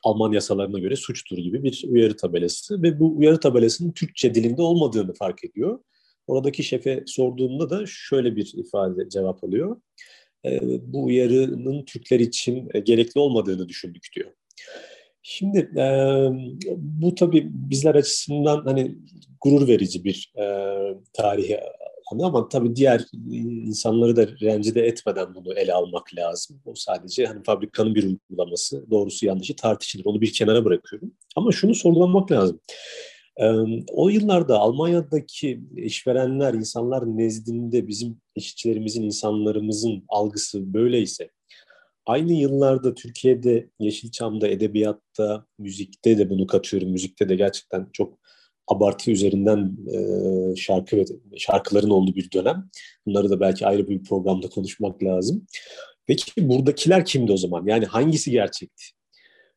Alman 0.07 0.33
yasalarına 0.33 0.79
göre 0.79 0.97
suçtur 0.97 1.37
gibi 1.37 1.63
bir 1.63 1.85
uyarı 1.89 2.17
tabelası 2.17 2.83
ve 2.83 3.01
bu 3.01 3.17
uyarı 3.17 3.41
tabelasının 3.41 3.93
Türkçe 3.93 4.35
dilinde 4.35 4.63
olmadığını 4.63 5.13
fark 5.13 5.45
ediyor. 5.45 5.79
Oradaki 6.27 6.65
şefe 6.65 7.03
sorduğumda 7.07 7.71
da 7.71 7.85
şöyle 7.87 8.37
bir 8.37 8.53
ifade 8.57 9.09
cevap 9.09 9.45
alıyor. 9.45 9.81
E, 10.45 10.61
bu 10.93 11.05
uyarının 11.05 11.85
Türkler 11.85 12.21
için 12.21 12.69
e, 12.75 12.81
gerekli 12.81 13.19
olmadığını 13.19 13.69
düşündük 13.69 14.07
diyor. 14.17 14.31
Şimdi 15.23 15.59
e, 15.77 15.87
bu 16.77 17.15
tabii 17.15 17.49
bizler 17.53 17.95
açısından 17.95 18.65
hani 18.65 18.99
gurur 19.41 19.69
verici 19.69 20.05
bir 20.05 20.33
e, 20.37 20.45
tarihi 21.13 21.59
konu 22.07 22.25
ama 22.25 22.49
tabii 22.49 22.77
diğer 22.77 23.05
insanları 23.67 24.17
da 24.17 24.29
rencide 24.41 24.87
etmeden 24.87 25.35
bunu 25.35 25.53
ele 25.53 25.73
almak 25.73 26.15
lazım. 26.17 26.61
O 26.65 26.75
sadece 26.75 27.27
hani 27.27 27.43
fabrikanın 27.43 27.95
bir 27.95 28.05
uygulaması, 28.05 28.91
doğrusu 28.91 29.27
yanlışı 29.27 29.57
tartışılır. 29.57 30.05
Onu 30.05 30.21
bir 30.21 30.33
kenara 30.33 30.65
bırakıyorum. 30.65 31.13
Ama 31.37 31.53
şunu 31.53 31.75
sorgulamak 31.75 32.33
lazım. 32.33 32.61
O 33.89 34.09
yıllarda 34.09 34.59
Almanya'daki 34.59 35.61
işverenler, 35.77 36.55
insanlar 36.55 37.07
nezdinde 37.07 37.89
bizim 37.89 38.21
işçilerimizin, 38.35 39.03
insanlarımızın 39.03 40.05
algısı 40.09 40.75
böyleyse, 40.75 41.31
aynı 42.07 42.33
yıllarda 42.33 42.95
Türkiye'de 42.95 43.71
Yeşilçam'da, 43.79 44.49
edebiyatta, 44.49 45.47
müzikte 45.59 46.19
de 46.19 46.31
bunu 46.31 46.47
katıyorum. 46.47 46.91
Müzikte 46.91 47.29
de 47.29 47.37
gerçekten 47.37 47.89
çok 47.93 48.19
abartı 48.69 49.11
üzerinden 49.11 49.77
e, 49.93 50.57
şarkı 50.57 50.97
ve 50.97 51.05
şarkıların 51.37 51.91
olduğu 51.91 52.15
bir 52.15 52.31
dönem. 52.33 52.71
Bunları 53.07 53.31
da 53.31 53.41
belki 53.41 53.67
ayrı 53.67 53.89
bir 53.89 54.05
programda 54.05 54.49
konuşmak 54.49 55.03
lazım. 55.03 55.47
Peki 56.07 56.49
buradakiler 56.49 57.05
kimdi 57.05 57.33
o 57.33 57.37
zaman? 57.37 57.67
Yani 57.67 57.85
hangisi 57.85 58.31
gerçekti? 58.31 58.85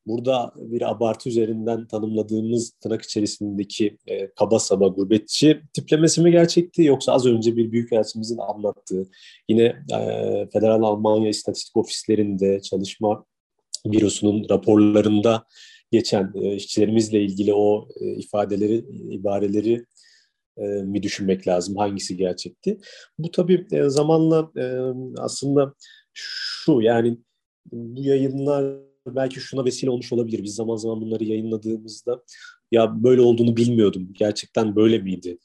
Burada 0.07 0.53
bir 0.55 0.89
abartı 0.89 1.29
üzerinden 1.29 1.87
tanımladığımız 1.87 2.71
tırnak 2.71 3.01
içerisindeki 3.01 3.97
e, 4.07 4.31
kaba 4.31 4.59
saba 4.59 4.87
gurbetçi 4.87 5.61
tiplemesi 5.73 6.21
mi 6.21 6.31
gerçekti 6.31 6.83
yoksa 6.83 7.13
az 7.13 7.25
önce 7.25 7.55
bir 7.55 7.71
büyükelçimizin 7.71 8.37
anlattığı 8.37 9.09
yine 9.49 9.63
e, 9.63 9.99
Federal 10.53 10.83
Almanya 10.83 11.29
İstatistik 11.29 11.77
Ofislerinde 11.77 12.61
çalışma 12.61 13.25
bürosunun 13.85 14.49
raporlarında 14.49 15.43
geçen 15.91 16.31
e, 16.35 16.55
işçilerimizle 16.55 17.21
ilgili 17.21 17.53
o 17.53 17.87
e, 18.01 18.11
ifadeleri, 18.11 18.85
ibareleri 19.09 19.85
e, 20.57 20.63
mi 20.63 21.03
düşünmek 21.03 21.47
lazım? 21.47 21.77
Hangisi 21.77 22.17
gerçekti? 22.17 22.77
Bu 23.17 23.31
tabii 23.31 23.67
e, 23.71 23.89
zamanla 23.89 24.51
e, 24.57 24.63
aslında 25.17 25.73
şu 26.13 26.81
yani 26.81 27.17
bu 27.71 28.03
yayınlar 28.03 28.75
belki 29.07 29.39
şuna 29.39 29.65
vesile 29.65 29.89
olmuş 29.89 30.13
olabilir. 30.13 30.43
Biz 30.43 30.55
zaman 30.55 30.75
zaman 30.75 31.01
bunları 31.01 31.23
yayınladığımızda 31.23 32.23
ya 32.71 33.03
böyle 33.03 33.21
olduğunu 33.21 33.57
bilmiyordum. 33.57 34.09
Gerçekten 34.13 34.75
böyle 34.75 34.97
miydi? 34.97 35.37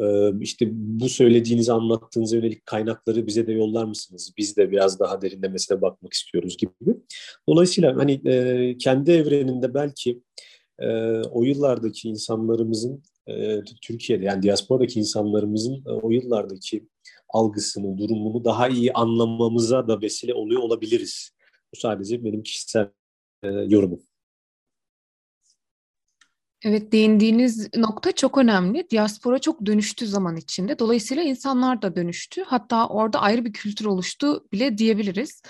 Ee, 0.00 0.32
işte 0.40 0.66
bu 0.72 1.08
söylediğinizi 1.08 1.72
anlattığınıza 1.72 2.36
yönelik 2.36 2.66
kaynakları 2.66 3.26
bize 3.26 3.46
de 3.46 3.52
yollar 3.52 3.84
mısınız? 3.84 4.32
Biz 4.38 4.56
de 4.56 4.70
biraz 4.70 5.00
daha 5.00 5.22
derinlemesine 5.22 5.82
bakmak 5.82 6.12
istiyoruz 6.12 6.56
gibi. 6.56 6.96
Dolayısıyla 7.48 7.96
hani 7.96 8.12
e, 8.28 8.76
kendi 8.78 9.10
evreninde 9.10 9.74
belki 9.74 10.22
e, 10.78 10.88
o 11.20 11.44
yıllardaki 11.44 12.08
insanlarımızın 12.08 13.02
e, 13.26 13.60
Türkiye'de 13.82 14.24
yani 14.24 14.42
diasporadaki 14.42 14.98
insanlarımızın 14.98 15.84
o 15.84 16.10
yıllardaki 16.10 16.88
algısını, 17.28 17.98
durumunu 17.98 18.44
daha 18.44 18.68
iyi 18.68 18.92
anlamamıza 18.92 19.88
da 19.88 20.00
vesile 20.00 20.34
oluyor 20.34 20.62
olabiliriz. 20.62 21.30
Bu 21.74 21.78
sadece 21.78 22.24
benim 22.24 22.42
kişisel 22.42 22.88
yorumum. 23.44 24.09
Evet 26.64 26.92
değindiğiniz 26.92 27.68
nokta 27.76 28.12
çok 28.12 28.38
önemli. 28.38 28.90
Diaspora 28.90 29.38
çok 29.38 29.66
dönüştü 29.66 30.06
zaman 30.06 30.36
içinde. 30.36 30.78
Dolayısıyla 30.78 31.22
insanlar 31.22 31.82
da 31.82 31.96
dönüştü. 31.96 32.42
Hatta 32.46 32.88
orada 32.88 33.20
ayrı 33.20 33.44
bir 33.44 33.52
kültür 33.52 33.84
oluştu 33.84 34.44
bile 34.52 34.78
diyebiliriz. 34.78 35.42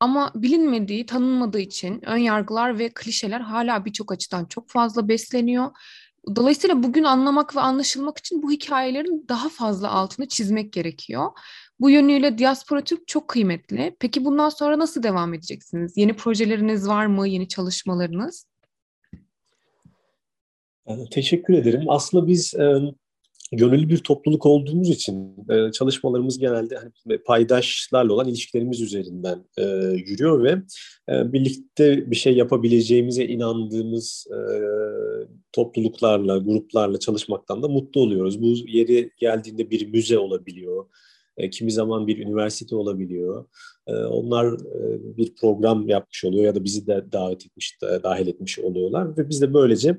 Ama 0.00 0.32
bilinmediği, 0.34 1.06
tanınmadığı 1.06 1.58
için 1.60 2.02
ön 2.06 2.16
yargılar 2.16 2.78
ve 2.78 2.90
klişeler 2.94 3.40
hala 3.40 3.84
birçok 3.84 4.12
açıdan 4.12 4.44
çok 4.44 4.70
fazla 4.70 5.08
besleniyor. 5.08 5.70
Dolayısıyla 6.36 6.82
bugün 6.82 7.04
anlamak 7.04 7.56
ve 7.56 7.60
anlaşılmak 7.60 8.18
için 8.18 8.42
bu 8.42 8.50
hikayelerin 8.50 9.26
daha 9.28 9.48
fazla 9.48 9.90
altını 9.90 10.28
çizmek 10.28 10.72
gerekiyor. 10.72 11.30
Bu 11.80 11.90
yönüyle 11.90 12.38
Diaspora 12.38 12.84
Türk 12.84 13.08
çok 13.08 13.28
kıymetli. 13.28 13.96
Peki 14.00 14.24
bundan 14.24 14.48
sonra 14.48 14.78
nasıl 14.78 15.02
devam 15.02 15.34
edeceksiniz? 15.34 15.96
Yeni 15.96 16.16
projeleriniz 16.16 16.88
var 16.88 17.06
mı? 17.06 17.28
Yeni 17.28 17.48
çalışmalarınız? 17.48 18.49
Teşekkür 21.10 21.54
ederim. 21.54 21.84
Aslında 21.88 22.26
biz 22.26 22.54
e, 22.54 22.74
gönüllü 23.52 23.88
bir 23.88 23.98
topluluk 23.98 24.46
olduğumuz 24.46 24.90
için 24.90 25.36
e, 25.50 25.72
çalışmalarımız 25.72 26.38
genelde 26.38 26.76
hani, 26.76 27.18
paydaşlarla 27.18 28.12
olan 28.12 28.28
ilişkilerimiz 28.28 28.80
üzerinden 28.80 29.44
e, 29.58 29.64
yürüyor 30.06 30.44
ve 30.44 30.50
e, 31.08 31.32
birlikte 31.32 32.10
bir 32.10 32.16
şey 32.16 32.36
yapabileceğimize 32.36 33.24
inandığımız 33.24 34.26
e, 34.30 34.38
topluluklarla, 35.52 36.38
gruplarla 36.38 36.98
çalışmaktan 36.98 37.62
da 37.62 37.68
mutlu 37.68 38.00
oluyoruz. 38.00 38.42
Bu 38.42 38.54
yeri 38.68 39.10
geldiğinde 39.18 39.70
bir 39.70 39.92
müze 39.92 40.18
olabiliyor, 40.18 40.86
e, 41.36 41.50
kimi 41.50 41.72
zaman 41.72 42.06
bir 42.06 42.18
üniversite 42.18 42.76
olabiliyor. 42.76 43.44
E, 43.86 43.94
onlar 43.94 44.46
e, 44.52 45.16
bir 45.16 45.34
program 45.34 45.88
yapmış 45.88 46.24
oluyor 46.24 46.44
ya 46.44 46.54
da 46.54 46.64
bizi 46.64 46.86
de 46.86 47.04
davet 47.12 47.46
etmiş, 47.46 47.78
dahil 47.82 48.26
etmiş 48.26 48.58
oluyorlar 48.58 49.16
ve 49.18 49.28
biz 49.28 49.42
de 49.42 49.54
böylece 49.54 49.98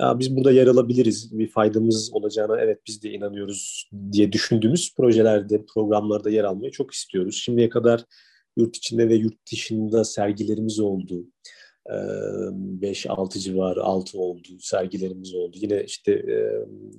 ya 0.00 0.18
biz 0.18 0.36
burada 0.36 0.52
yer 0.52 0.66
alabiliriz, 0.66 1.38
bir 1.38 1.48
faydamız 1.48 2.10
olacağına 2.12 2.60
evet 2.60 2.78
biz 2.86 3.02
de 3.02 3.10
inanıyoruz 3.10 3.90
diye 4.12 4.32
düşündüğümüz 4.32 4.94
projelerde, 4.96 5.64
programlarda 5.74 6.30
yer 6.30 6.44
almayı 6.44 6.72
çok 6.72 6.94
istiyoruz. 6.94 7.40
Şimdiye 7.44 7.68
kadar 7.68 8.04
yurt 8.56 8.76
içinde 8.76 9.08
ve 9.08 9.14
yurt 9.14 9.52
dışında 9.52 10.04
sergilerimiz 10.04 10.80
oldu. 10.80 11.24
5-6 11.90 13.38
civarı 13.38 13.82
6 13.82 14.18
oldu 14.18 14.48
sergilerimiz 14.60 15.34
oldu. 15.34 15.56
Yine 15.60 15.84
işte 15.84 16.24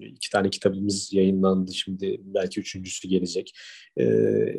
iki 0.01 0.29
tane 0.29 0.50
kitabımız 0.50 1.13
yayınlandı 1.13 1.74
şimdi 1.74 2.21
belki 2.24 2.60
üçüncüsü 2.60 3.07
gelecek. 3.07 3.53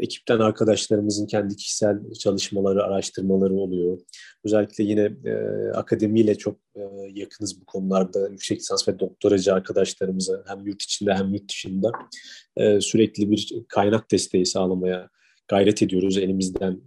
Ekipten 0.01 0.39
arkadaşlarımızın 0.39 1.27
kendi 1.27 1.57
kişisel 1.57 2.13
çalışmaları, 2.19 2.85
araştırmaları 2.85 3.55
oluyor. 3.55 4.01
Özellikle 4.45 4.85
yine 4.85 5.13
akademiyle 5.75 6.35
çok 6.35 6.59
yakınız 7.15 7.61
bu 7.61 7.65
konularda. 7.65 8.29
Yüksek 8.29 8.59
lisans 8.59 8.89
ve 8.89 8.99
doktoracı 8.99 9.55
arkadaşlarımıza 9.55 10.45
hem 10.47 10.67
yurt 10.67 10.83
içinde 10.83 11.15
hem 11.15 11.35
yurt 11.35 11.51
dışında 11.51 11.93
sürekli 12.81 13.31
bir 13.31 13.53
kaynak 13.69 14.11
desteği 14.11 14.47
sağlamaya 14.47 15.09
gayret 15.49 15.83
ediyoruz 15.83 16.19
elimizden 16.19 16.81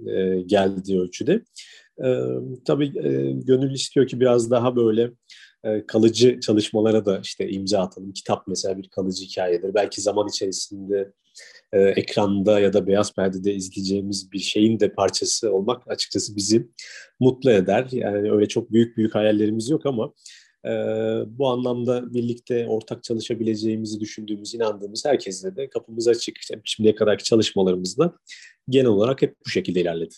geldiği 0.46 1.00
ölçüde. 1.00 1.42
E, 2.04 2.08
tabii 2.66 2.86
e, 2.86 3.32
gönül 3.32 3.74
istiyor 3.74 4.08
ki 4.08 4.20
biraz 4.20 4.52
daha 4.52 4.76
böyle 4.76 5.12
e, 5.64 5.86
kalıcı 5.86 6.40
çalışmalara 6.40 7.06
da 7.06 7.20
işte 7.24 7.50
imza 7.50 7.80
atalım. 7.80 8.14
Kitap 8.14 8.48
mesela 8.48 8.78
bir 8.78 8.90
kalıcı 8.90 9.26
hikayedir. 9.26 9.74
Belki 9.74 10.02
zaman 10.02 10.28
içerisinde 10.28 11.12
e, 11.74 11.82
ekranda 11.82 12.60
ya 12.60 12.74
da 12.74 12.88
beyaz 12.88 13.14
perdede 13.14 13.54
izleyeceğimiz 13.54 14.32
bir 14.32 14.40
şeyin 14.40 14.80
de 14.80 14.94
parçası 14.94 15.54
olmak 15.54 15.92
açıkçası 15.92 16.36
bizi 16.36 16.68
mutlu 17.20 17.52
eder. 17.52 17.88
Yani 17.92 18.32
öyle 18.32 18.48
çok 18.48 18.72
büyük 18.72 18.98
büyük 18.98 19.16
hayallerimiz 19.16 19.70
yok 19.70 19.86
ama 19.86 20.14
e, 20.66 20.72
bu 21.28 21.48
anlamda 21.48 22.14
birlikte 22.14 22.68
ortak 22.68 23.04
çalışabileceğimizi 23.04 24.00
düşündüğümüz, 24.00 24.56
inandığımız 24.56 25.06
herkesle 25.06 25.56
de 25.56 25.70
kapımız 25.70 26.08
açık. 26.08 26.36
Şimdiye 26.64 26.96
kadarki 26.96 27.24
çalışmalarımızda 27.24 28.16
genel 28.70 28.88
olarak 28.88 29.22
hep 29.22 29.36
bu 29.46 29.50
şekilde 29.50 29.82
ilerledi. 29.82 30.16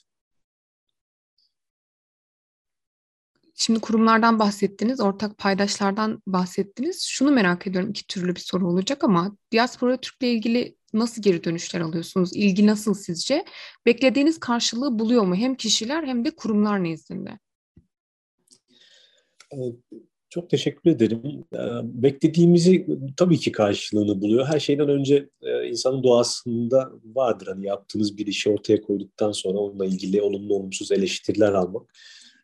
Şimdi 3.59 3.79
kurumlardan 3.79 4.39
bahsettiniz, 4.39 4.99
ortak 4.99 5.37
paydaşlardan 5.37 6.21
bahsettiniz. 6.27 7.03
Şunu 7.03 7.31
merak 7.31 7.67
ediyorum, 7.67 7.89
iki 7.89 8.07
türlü 8.07 8.35
bir 8.35 8.39
soru 8.39 8.67
olacak 8.67 9.03
ama 9.03 9.37
Diaspora 9.51 9.97
Türk'le 9.97 10.23
ilgili 10.23 10.75
nasıl 10.93 11.21
geri 11.21 11.43
dönüşler 11.43 11.81
alıyorsunuz? 11.81 12.35
İlgi 12.35 12.67
nasıl 12.67 12.93
sizce? 12.93 13.45
Beklediğiniz 13.85 14.39
karşılığı 14.39 14.99
buluyor 14.99 15.23
mu 15.23 15.35
hem 15.35 15.55
kişiler 15.55 16.03
hem 16.03 16.25
de 16.25 16.31
kurumlar 16.31 16.83
nezdinde? 16.83 17.39
Çok 20.29 20.49
teşekkür 20.49 20.89
ederim. 20.89 21.21
Beklediğimizi 21.83 22.87
tabii 23.17 23.37
ki 23.37 23.51
karşılığını 23.51 24.21
buluyor. 24.21 24.47
Her 24.47 24.59
şeyden 24.59 24.89
önce 24.89 25.29
insanın 25.69 26.03
doğasında 26.03 26.91
vardır. 27.03 27.47
Hani 27.47 27.65
yaptığınız 27.65 28.17
bir 28.17 28.27
işi 28.27 28.49
ortaya 28.49 28.81
koyduktan 28.81 29.31
sonra 29.31 29.57
onunla 29.57 29.85
ilgili 29.85 30.21
olumlu 30.21 30.55
olumsuz 30.55 30.91
eleştiriler 30.91 31.53
almak 31.53 31.93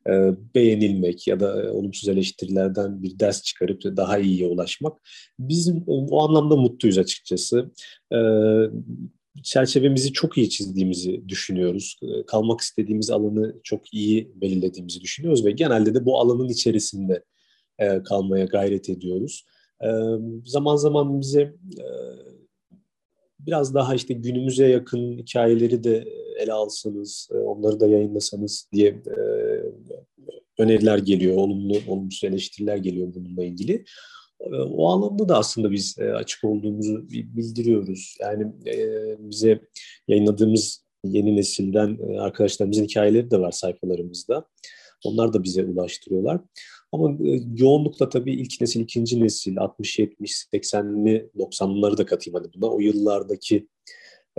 e, 0.10 0.12
beğenilmek 0.55 1.27
ya 1.27 1.39
da 1.39 1.74
olumsuz 1.74 2.10
eleştirilerden 2.10 3.03
bir 3.03 3.19
ders 3.19 3.43
çıkarıp 3.43 3.83
daha 3.83 4.19
iyiye 4.19 4.48
ulaşmak. 4.48 4.98
Biz 5.39 5.74
o 5.88 6.24
anlamda 6.24 6.55
mutluyuz 6.55 6.98
açıkçası. 6.98 7.72
E, 8.13 8.19
çerçevemizi 9.43 10.13
çok 10.13 10.38
iyi 10.38 10.50
çizdiğimizi 10.50 11.29
düşünüyoruz. 11.29 12.00
E, 12.01 12.25
kalmak 12.25 12.62
istediğimiz 12.62 13.10
alanı 13.10 13.55
çok 13.63 13.93
iyi 13.93 14.31
belirlediğimizi 14.36 15.01
düşünüyoruz 15.01 15.45
ve 15.45 15.51
genelde 15.51 15.93
de 15.93 16.05
bu 16.05 16.19
alanın 16.19 16.50
içerisinde 16.50 17.24
kalmaya 18.05 18.45
gayret 18.45 18.89
ediyoruz. 18.89 19.45
Zaman 20.45 20.75
zaman 20.75 21.22
bize 21.22 21.53
biraz 23.39 23.74
daha 23.74 23.95
işte 23.95 24.13
günümüze 24.13 24.67
yakın 24.67 25.17
hikayeleri 25.17 25.83
de 25.83 26.05
ele 26.39 26.53
alsanız, 26.53 27.29
onları 27.45 27.79
da 27.79 27.88
yayınlasanız 27.88 28.70
diye 28.74 29.01
öneriler 30.63 30.97
geliyor, 30.97 31.37
olumlu, 31.37 31.77
olumsuz 31.87 32.23
eleştiriler 32.23 32.77
geliyor 32.77 33.13
bununla 33.15 33.43
ilgili. 33.43 33.85
O 34.51 34.89
anlamda 34.91 35.29
da 35.29 35.37
aslında 35.37 35.71
biz 35.71 35.99
açık 35.99 36.43
olduğumuzu 36.43 37.09
bildiriyoruz. 37.09 38.17
Yani 38.21 38.47
bize 39.19 39.59
yayınladığımız 40.07 40.83
yeni 41.05 41.35
nesilden 41.35 41.97
arkadaşlarımızın 42.19 42.83
hikayeleri 42.83 43.31
de 43.31 43.39
var 43.39 43.51
sayfalarımızda. 43.51 44.45
Onlar 45.05 45.33
da 45.33 45.43
bize 45.43 45.63
ulaştırıyorlar. 45.63 46.41
Ama 46.91 47.17
yoğunlukla 47.55 48.09
tabii 48.09 48.33
ilk 48.33 48.61
nesil, 48.61 48.81
ikinci 48.81 49.23
nesil, 49.23 49.57
60, 49.57 49.99
70, 49.99 50.45
80'li, 50.53 51.29
90'ları 51.37 51.97
da 51.97 52.05
katayım 52.05 52.39
hadi 52.39 52.49
buna. 52.55 52.71
O 52.71 52.79
yıllardaki 52.79 53.67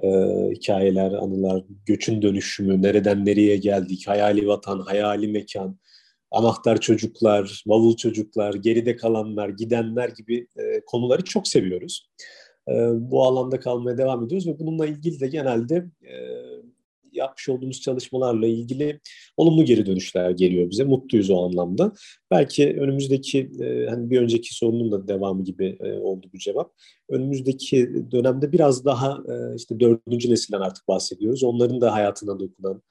e, 0.03 0.09
hikayeler, 0.55 1.13
anılar, 1.13 1.65
göçün 1.87 2.23
dönüşümü, 2.23 2.83
nereden 2.83 3.27
nereye 3.27 3.57
geldik, 3.57 4.09
hayali 4.09 4.47
vatan, 4.49 4.79
hayali 4.79 5.29
mekan, 5.29 5.79
anahtar 6.35 6.81
çocuklar, 6.81 7.65
bavul 7.67 7.97
çocuklar, 7.97 8.55
geride 8.55 8.97
kalanlar, 8.97 9.49
gidenler 9.49 10.09
gibi 10.09 10.47
e, 10.57 10.81
konuları 10.87 11.25
çok 11.25 11.49
seviyoruz. 11.49 12.11
E, 12.69 12.73
bu 12.95 13.25
alanda 13.25 13.61
kalmaya 13.61 13.99
devam 13.99 14.25
ediyoruz 14.25 14.47
ve 14.47 14.59
bununla 14.59 14.87
ilgili 14.87 15.21
de 15.21 15.27
genelde 15.27 15.91
e, 16.03 16.15
yapmış 17.15 17.49
olduğumuz 17.49 17.81
çalışmalarla 17.81 18.47
ilgili 18.47 19.01
olumlu 19.37 19.65
geri 19.65 19.87
dönüşler 19.87 20.31
geliyor 20.31 20.71
bize. 20.71 20.85
Mutluyuz 20.85 21.31
o 21.31 21.45
anlamda. 21.45 21.93
Belki 22.31 22.77
önümüzdeki 22.81 23.51
e, 23.61 23.87
hani 23.87 24.11
bir 24.11 24.21
önceki 24.21 24.55
sorunun 24.55 24.93
da 24.93 25.09
devamı 25.09 25.45
gibi 25.45 25.79
e, 25.81 25.93
oldu 25.93 26.27
bu 26.35 26.39
cevap. 26.39 26.73
Önümüzdeki 27.09 28.05
dönemde 28.11 28.53
biraz 28.53 28.85
daha 28.85 29.19
e, 29.29 29.57
işte 29.57 29.81
dördüncü 29.81 30.31
nesilden 30.31 30.61
artık 30.61 30.89
bahsediyoruz. 30.89 31.45
Onların 31.45 31.81
da 31.81 31.93
hayatına 31.93 32.41
dokunan 32.41 32.83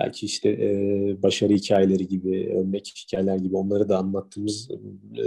belki 0.00 0.26
işte 0.26 0.48
e, 0.48 1.22
başarı 1.22 1.52
hikayeleri 1.52 2.08
gibi, 2.08 2.54
örnek 2.56 2.92
hikayeler 3.06 3.36
gibi 3.36 3.56
onları 3.56 3.88
da 3.88 3.98
anlattığımız 3.98 4.70
e, 5.18 5.24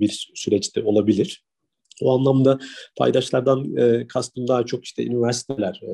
bir 0.00 0.30
süreçte 0.34 0.82
olabilir. 0.82 1.44
O 2.02 2.18
anlamda 2.18 2.58
paydaşlardan 2.98 3.76
e, 3.76 4.06
kastım 4.06 4.48
daha 4.48 4.66
çok 4.66 4.84
işte 4.84 5.06
üniversiteler, 5.06 5.80
e, 5.82 5.92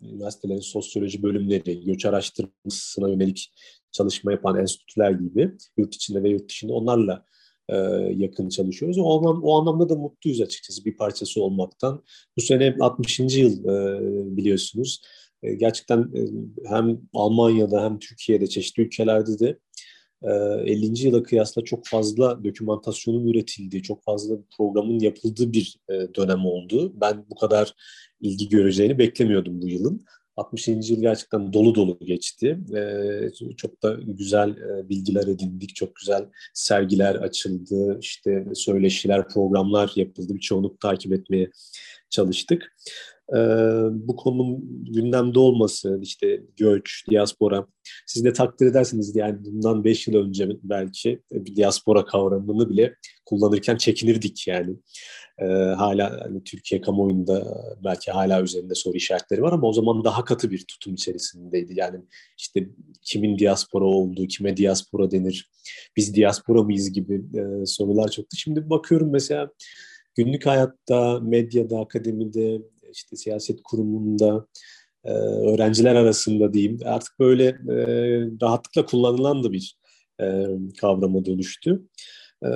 üniversitelerin 0.00 0.60
sosyoloji 0.60 1.22
bölümleri, 1.22 1.84
göç 1.84 2.06
araştırmasına 2.06 3.08
yönelik 3.08 3.52
çalışma 3.92 4.32
yapan 4.32 4.58
enstitüler 4.58 5.10
gibi 5.10 5.52
yurt 5.76 5.94
içinde 5.94 6.22
ve 6.22 6.28
yurt 6.28 6.48
dışında 6.48 6.72
onlarla 6.72 7.24
e, 7.68 7.76
yakın 8.16 8.48
çalışıyoruz. 8.48 8.98
O, 8.98 9.18
anlam, 9.18 9.42
o 9.42 9.60
anlamda 9.60 9.88
da 9.88 9.94
mutluyuz 9.94 10.40
açıkçası 10.40 10.84
bir 10.84 10.96
parçası 10.96 11.42
olmaktan. 11.42 12.04
Bu 12.36 12.40
sene 12.40 12.76
60. 12.80 13.20
yıl 13.20 13.64
e, 13.64 14.36
biliyorsunuz. 14.36 15.02
E, 15.42 15.54
gerçekten 15.54 15.98
e, 15.98 16.20
hem 16.68 17.00
Almanya'da 17.14 17.84
hem 17.84 17.98
Türkiye'de 17.98 18.46
çeşitli 18.46 18.82
ülkelerde 18.82 19.38
de 19.38 19.58
50. 20.22 20.86
E, 20.86 21.06
yıla 21.06 21.22
kıyasla 21.22 21.64
çok 21.64 21.86
fazla 21.86 22.44
dokümantasyonun 22.44 23.26
üretildiği, 23.26 23.82
çok 23.82 24.04
fazla 24.04 24.36
programın 24.56 24.98
yapıldığı 24.98 25.52
bir 25.52 25.76
dönem 25.90 26.46
oldu. 26.46 26.92
Ben 27.00 27.24
bu 27.30 27.34
kadar 27.34 27.74
ilgi 28.20 28.48
göreceğini 28.48 28.98
beklemiyordum 28.98 29.62
bu 29.62 29.68
yılın. 29.68 30.04
60. 30.36 30.68
yıl 30.68 31.00
gerçekten 31.00 31.52
dolu 31.52 31.74
dolu 31.74 31.98
geçti. 31.98 32.58
çok 33.56 33.82
da 33.82 33.98
güzel 34.06 34.56
bilgiler 34.88 35.26
edindik, 35.26 35.76
çok 35.76 35.96
güzel 35.96 36.24
sergiler 36.54 37.14
açıldı, 37.14 37.98
işte 38.00 38.46
söyleşiler, 38.54 39.28
programlar 39.28 39.92
yapıldı. 39.96 40.34
Birçoğunu 40.34 40.76
takip 40.78 41.12
etmeye 41.12 41.50
çalıştık 42.10 42.72
e, 43.36 43.38
bu 44.08 44.16
konunun 44.16 44.84
gündemde 44.92 45.38
olması, 45.38 45.98
işte 46.02 46.42
göç, 46.56 47.04
diaspora, 47.10 47.66
siz 48.06 48.24
de 48.24 48.32
takdir 48.32 48.66
edersiniz 48.66 49.16
yani 49.16 49.38
bundan 49.44 49.84
5 49.84 50.08
yıl 50.08 50.14
önce 50.14 50.48
belki 50.62 51.20
bir 51.32 51.56
diaspora 51.56 52.04
kavramını 52.04 52.70
bile 52.70 52.94
kullanırken 53.26 53.76
çekinirdik 53.76 54.48
yani. 54.48 54.76
E, 55.38 55.44
hala 55.54 56.20
hani 56.24 56.44
Türkiye 56.44 56.80
kamuoyunda 56.80 57.64
belki 57.84 58.10
hala 58.10 58.42
üzerinde 58.42 58.74
soru 58.74 58.96
işaretleri 58.96 59.42
var 59.42 59.52
ama 59.52 59.68
o 59.68 59.72
zaman 59.72 60.04
daha 60.04 60.24
katı 60.24 60.50
bir 60.50 60.64
tutum 60.68 60.94
içerisindeydi. 60.94 61.72
Yani 61.76 62.00
işte 62.38 62.68
kimin 63.02 63.38
diaspora 63.38 63.84
olduğu, 63.84 64.26
kime 64.26 64.56
diaspora 64.56 65.10
denir, 65.10 65.50
biz 65.96 66.14
diaspora 66.14 66.62
mıyız 66.62 66.92
gibi 66.92 67.14
e, 67.14 67.66
sorular 67.66 68.08
çoktu. 68.08 68.36
Şimdi 68.36 68.70
bakıyorum 68.70 69.10
mesela 69.12 69.50
günlük 70.14 70.46
hayatta, 70.46 71.20
medyada, 71.20 71.80
akademide, 71.80 72.60
işte 72.94 73.16
siyaset 73.16 73.62
kurumunda, 73.62 74.46
e, 75.04 75.10
öğrenciler 75.12 75.94
arasında 75.94 76.52
diyeyim 76.52 76.78
artık 76.84 77.18
böyle 77.18 77.46
e, 77.46 77.86
rahatlıkla 78.42 78.86
kullanılan 78.86 79.44
da 79.44 79.52
bir 79.52 79.76
e, 80.20 80.46
kavrama 80.80 81.24
dönüştü. 81.24 81.82
E, 82.44 82.50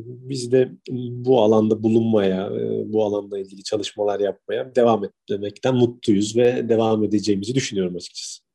biz 0.00 0.52
de 0.52 0.72
bu 1.10 1.42
alanda 1.42 1.82
bulunmaya, 1.82 2.46
e, 2.46 2.92
bu 2.92 3.04
alanda 3.04 3.38
ilgili 3.38 3.62
çalışmalar 3.62 4.20
yapmaya 4.20 4.74
devam 4.74 5.04
etmekten 5.04 5.74
mutluyuz 5.74 6.36
ve 6.36 6.68
devam 6.68 7.04
edeceğimizi 7.04 7.54
düşünüyorum 7.54 7.96
açıkçası. 7.96 8.45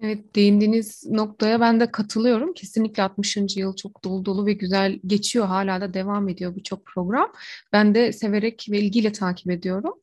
Evet 0.00 0.36
değindiğiniz 0.36 1.06
noktaya 1.06 1.60
ben 1.60 1.80
de 1.80 1.90
katılıyorum. 1.90 2.54
Kesinlikle 2.54 3.02
60. 3.02 3.36
yıl 3.56 3.76
çok 3.76 4.04
dolu 4.04 4.24
dolu 4.24 4.46
ve 4.46 4.52
güzel 4.52 5.00
geçiyor. 5.06 5.46
Hala 5.46 5.80
da 5.80 5.94
devam 5.94 6.28
ediyor 6.28 6.56
birçok 6.56 6.86
program. 6.86 7.32
Ben 7.72 7.94
de 7.94 8.12
severek 8.12 8.66
ve 8.70 8.78
ilgiyle 8.80 9.12
takip 9.12 9.50
ediyorum. 9.50 9.94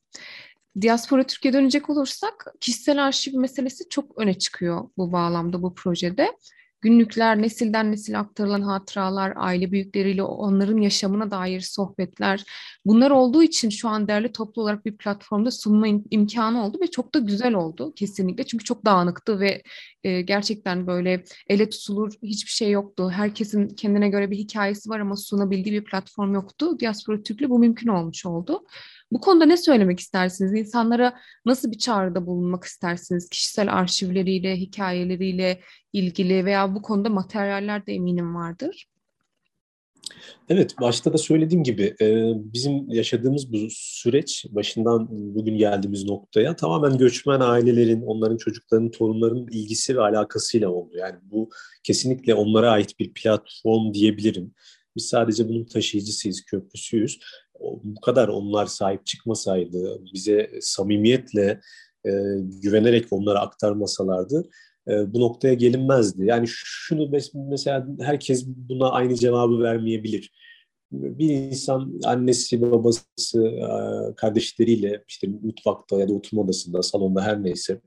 Diaspora 0.82 1.24
Türkiye 1.24 1.54
dönecek 1.54 1.90
olursak 1.90 2.46
kişisel 2.60 3.06
arşiv 3.06 3.38
meselesi 3.38 3.90
çok 3.90 4.18
öne 4.18 4.34
çıkıyor 4.40 4.90
bu 4.98 5.12
bağlamda 5.12 5.62
bu 5.62 5.76
projede. 5.76 6.38
Günlükler, 6.84 7.42
nesilden 7.42 7.92
nesile 7.92 8.18
aktarılan 8.18 8.62
hatıralar, 8.62 9.34
aile 9.36 9.72
büyükleriyle 9.72 10.24
onların 10.24 10.78
yaşamına 10.78 11.32
dair 11.32 11.62
sohbetler. 11.62 12.44
Bunlar 12.86 13.12
olduğu 13.12 13.44
için 13.44 13.70
şu 13.70 13.90
an 13.90 14.08
derli 14.08 14.32
toplu 14.32 14.62
olarak 14.62 14.86
bir 14.86 14.98
platformda 14.98 15.52
sunma 15.52 15.88
imkanı 16.12 16.66
oldu 16.66 16.78
ve 16.82 16.88
çok 16.88 17.14
da 17.14 17.20
güzel 17.20 17.54
oldu 17.54 17.94
kesinlikle. 17.96 18.44
Çünkü 18.46 18.64
çok 18.64 18.86
dağınıktı 18.86 19.40
ve 19.40 19.62
e, 20.04 20.22
gerçekten 20.22 20.88
böyle 20.88 21.24
ele 21.48 21.70
tutulur 21.70 22.14
hiçbir 22.24 22.52
şey 22.52 22.72
yoktu. 22.72 23.10
Herkesin 23.10 23.68
kendine 23.68 24.10
göre 24.10 24.32
bir 24.32 24.38
hikayesi 24.38 24.90
var 24.90 25.00
ama 25.00 25.16
sunabildiği 25.16 25.76
bir 25.76 25.84
platform 25.84 26.34
yoktu. 26.34 26.80
Diaspora 26.80 27.24
Türk'le 27.24 27.50
bu 27.50 27.60
mümkün 27.60 27.88
olmuş 27.88 28.26
oldu. 28.26 28.66
Bu 29.14 29.22
konuda 29.22 29.46
ne 29.46 29.58
söylemek 29.58 30.00
istersiniz? 30.00 30.54
İnsanlara 30.54 31.14
nasıl 31.46 31.72
bir 31.72 31.78
çağrıda 31.78 32.26
bulunmak 32.26 32.64
istersiniz? 32.64 33.30
Kişisel 33.30 33.74
arşivleriyle, 33.74 34.56
hikayeleriyle 34.56 35.60
ilgili 35.94 36.46
veya 36.46 36.76
bu 36.76 36.82
konuda 36.82 37.10
materyaller 37.10 37.86
de 37.86 37.94
eminim 37.94 38.36
vardır. 38.36 38.86
Evet, 40.50 40.76
başta 40.82 41.14
da 41.14 41.18
söylediğim 41.18 41.64
gibi 41.64 41.96
e, 42.02 42.32
bizim 42.36 42.90
yaşadığımız 42.90 43.54
bu 43.54 43.58
süreç 43.70 44.46
başından 44.50 45.08
bugün 45.10 45.58
geldiğimiz 45.58 46.06
noktaya 46.06 46.56
tamamen 46.56 46.98
göçmen 46.98 47.40
ailelerin, 47.40 48.02
onların 48.02 48.38
çocuklarının, 48.38 48.92
torunlarının 48.92 49.48
ilgisi 49.48 49.98
ve 49.98 50.02
alakasıyla 50.02 50.70
oldu. 50.70 50.98
Yani 50.98 51.16
bu 51.22 51.50
kesinlikle 51.84 52.34
onlara 52.34 52.72
ait 52.72 53.00
bir 53.00 53.14
platform 53.14 53.94
diyebilirim. 53.94 54.54
Biz 54.96 55.06
sadece 55.06 55.50
bunun 55.50 55.66
taşıyıcısıyız, 55.66 56.46
köprüsüyüz 56.46 57.20
bu 57.60 58.02
kadar 58.02 58.28
onlar 58.28 58.66
sahip 58.66 59.06
çıkmasaydı, 59.06 60.02
bize 60.14 60.52
samimiyetle 60.62 61.62
e, 62.06 62.12
güvenerek 62.40 63.06
onlara 63.12 63.40
aktarmasalardı 63.40 64.50
e, 64.88 65.14
bu 65.14 65.20
noktaya 65.20 65.54
gelinmezdi. 65.54 66.26
Yani 66.26 66.46
şunu 66.48 67.10
mesela 67.50 67.88
herkes 68.02 68.46
buna 68.48 68.90
aynı 68.90 69.16
cevabı 69.16 69.60
vermeyebilir. 69.60 70.34
Bir 70.92 71.30
insan 71.30 72.00
annesi, 72.04 72.62
babası, 72.62 73.40
e, 73.44 74.16
kardeşleriyle 74.16 75.04
işte 75.08 75.28
mutfakta 75.44 76.00
ya 76.00 76.10
da 76.10 76.14
oturma 76.14 76.44
odasında, 76.44 76.82
salonda 76.82 77.22
her 77.22 77.44
neyse 77.44 77.82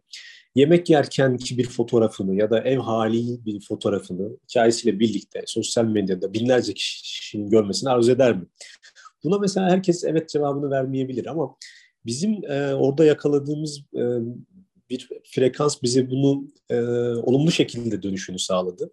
yemek 0.56 0.90
yerken 0.90 1.36
ki 1.36 1.58
bir 1.58 1.68
fotoğrafını 1.68 2.36
ya 2.36 2.50
da 2.50 2.60
ev 2.60 2.78
hali 2.78 3.44
bir 3.44 3.60
fotoğrafını 3.60 4.38
hikayesiyle 4.48 5.00
birlikte 5.00 5.42
sosyal 5.46 5.84
medyada 5.84 6.32
binlerce 6.32 6.74
kişinin 6.74 7.50
görmesini 7.50 7.90
arzu 7.90 8.12
eder 8.12 8.36
mi? 8.36 8.46
Buna 9.24 9.38
mesela 9.38 9.70
herkes 9.70 10.04
evet 10.04 10.28
cevabını 10.28 10.70
vermeyebilir 10.70 11.26
ama 11.26 11.56
bizim 12.06 12.44
e, 12.50 12.74
orada 12.74 13.04
yakaladığımız 13.04 13.80
e, 13.94 14.02
bir 14.90 15.08
frekans 15.24 15.82
bize 15.82 16.10
bunu 16.10 16.48
e, 16.70 16.80
olumlu 17.16 17.50
şekilde 17.50 18.02
dönüşünü 18.02 18.38
sağladı. 18.38 18.92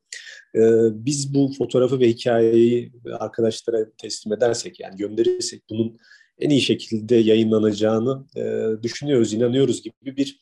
E, 0.56 0.62
biz 1.06 1.34
bu 1.34 1.52
fotoğrafı 1.58 2.00
ve 2.00 2.10
hikayeyi 2.10 2.92
arkadaşlara 3.20 3.92
teslim 3.98 4.34
edersek 4.34 4.80
yani 4.80 4.98
gönderirsek 4.98 5.64
bunun 5.70 5.98
en 6.40 6.50
iyi 6.50 6.62
şekilde 6.62 7.16
yayınlanacağını 7.16 8.26
e, 8.38 8.44
düşünüyoruz, 8.84 9.34
inanıyoruz 9.34 9.82
gibi 9.82 10.18
bir 10.18 10.40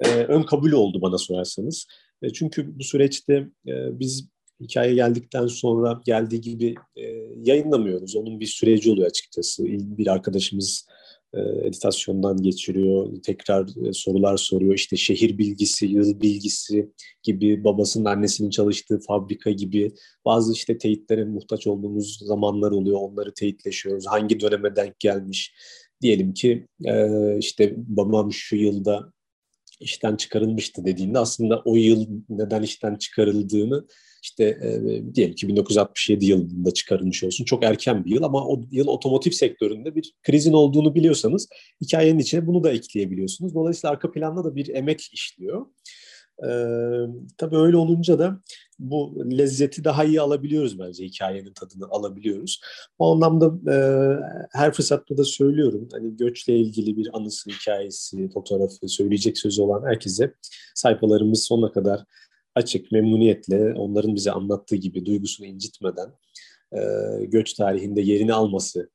e, 0.00 0.08
ön 0.08 0.42
kabul 0.42 0.72
oldu 0.72 1.02
bana 1.02 1.18
sorarsanız. 1.18 1.86
E, 2.22 2.32
çünkü 2.32 2.78
bu 2.78 2.84
süreçte 2.84 3.34
e, 3.68 4.00
biz 4.00 4.28
hikaye 4.60 4.94
geldikten 4.94 5.46
sonra 5.46 6.00
geldiği 6.06 6.40
gibi 6.40 6.74
e, 6.96 7.02
yayınlamıyoruz. 7.44 8.16
Onun 8.16 8.40
bir 8.40 8.46
süreci 8.46 8.92
oluyor 8.92 9.08
açıkçası. 9.08 9.64
Bir 9.68 10.06
arkadaşımız 10.06 10.86
e, 11.34 11.40
editasyondan 11.40 12.36
geçiriyor, 12.36 13.22
tekrar 13.22 13.88
e, 13.88 13.92
sorular 13.92 14.36
soruyor. 14.36 14.74
İşte 14.74 14.96
şehir 14.96 15.38
bilgisi, 15.38 15.86
yıl 15.86 16.20
bilgisi 16.20 16.90
gibi, 17.22 17.64
babasının 17.64 18.04
annesinin 18.04 18.50
çalıştığı 18.50 19.00
fabrika 19.00 19.50
gibi 19.50 19.92
bazı 20.24 20.52
işte 20.52 20.78
teyitlere 20.78 21.24
muhtaç 21.24 21.66
olduğumuz 21.66 22.18
zamanlar 22.22 22.70
oluyor. 22.70 22.98
Onları 23.00 23.34
teyitleşiyoruz. 23.34 24.06
Hangi 24.06 24.40
döneme 24.40 24.76
denk 24.76 25.00
gelmiş? 25.00 25.54
Diyelim 26.02 26.34
ki 26.34 26.66
e, 26.84 27.08
işte 27.38 27.74
babam 27.76 28.32
şu 28.32 28.56
yılda 28.56 29.12
işten 29.80 30.16
çıkarılmıştı 30.16 30.84
dediğinde 30.84 31.18
aslında 31.18 31.62
o 31.64 31.76
yıl 31.76 32.06
neden 32.28 32.62
işten 32.62 32.94
çıkarıldığını 32.94 33.86
işte 34.24 34.44
e, 34.44 35.14
diyelim 35.14 35.34
ki 35.34 35.48
1967 35.48 36.26
yılında 36.26 36.70
çıkarılmış 36.70 37.24
olsun. 37.24 37.44
Çok 37.44 37.64
erken 37.64 38.04
bir 38.04 38.10
yıl 38.10 38.22
ama 38.22 38.46
o 38.46 38.60
yıl 38.70 38.86
otomotiv 38.86 39.30
sektöründe 39.30 39.94
bir 39.94 40.12
krizin 40.22 40.52
olduğunu 40.52 40.94
biliyorsanız 40.94 41.48
hikayenin 41.80 42.18
içine 42.18 42.46
bunu 42.46 42.64
da 42.64 42.72
ekleyebiliyorsunuz. 42.72 43.54
Dolayısıyla 43.54 43.92
arka 43.92 44.12
planda 44.12 44.44
da 44.44 44.56
bir 44.56 44.68
emek 44.68 45.00
işliyor. 45.00 45.66
Ee, 46.42 47.06
tabii 47.38 47.56
öyle 47.56 47.76
olunca 47.76 48.18
da 48.18 48.40
bu 48.78 49.24
lezzeti 49.38 49.84
daha 49.84 50.04
iyi 50.04 50.20
alabiliyoruz 50.20 50.78
bence 50.78 51.04
hikayenin 51.04 51.52
tadını 51.52 51.86
alabiliyoruz. 51.90 52.60
O 52.98 53.14
anlamda 53.14 53.72
e, 53.72 53.76
her 54.52 54.72
fırsatta 54.72 55.16
da 55.16 55.24
söylüyorum 55.24 55.88
hani 55.92 56.16
göçle 56.16 56.56
ilgili 56.56 56.96
bir 56.96 57.10
anısı, 57.12 57.50
hikayesi, 57.50 58.30
fotoğrafı, 58.30 58.88
söyleyecek 58.88 59.38
sözü 59.38 59.62
olan 59.62 59.86
herkese 59.86 60.34
sayfalarımız 60.74 61.44
sonuna 61.44 61.72
kadar 61.72 62.04
açık, 62.54 62.92
memnuniyetle 62.92 63.74
onların 63.74 64.14
bize 64.14 64.32
anlattığı 64.32 64.76
gibi 64.76 65.06
duygusunu 65.06 65.46
incitmeden 65.46 66.08
e, 66.72 66.80
göç 67.24 67.52
tarihinde 67.52 68.00
yerini 68.00 68.34
alması 68.34 68.90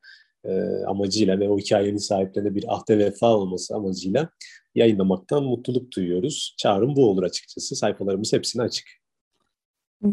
e, 0.46 0.52
amacıyla 0.88 1.40
ve 1.40 1.50
o 1.50 1.58
hikayenin 1.58 1.98
sahiplerine 1.98 2.56
bir 2.56 2.76
ahde 2.76 2.98
vefa 2.98 3.36
olması 3.38 3.76
amacıyla 3.76 4.30
yayınlamaktan 4.76 5.44
mutluluk 5.44 5.96
duyuyoruz. 5.96 6.56
Çağrım 6.58 6.96
bu 6.96 7.10
olur 7.10 7.24
açıkçası. 7.24 7.76
Sayfalarımız 7.76 8.34
hepsine 8.34 8.62
açık. 8.62 8.88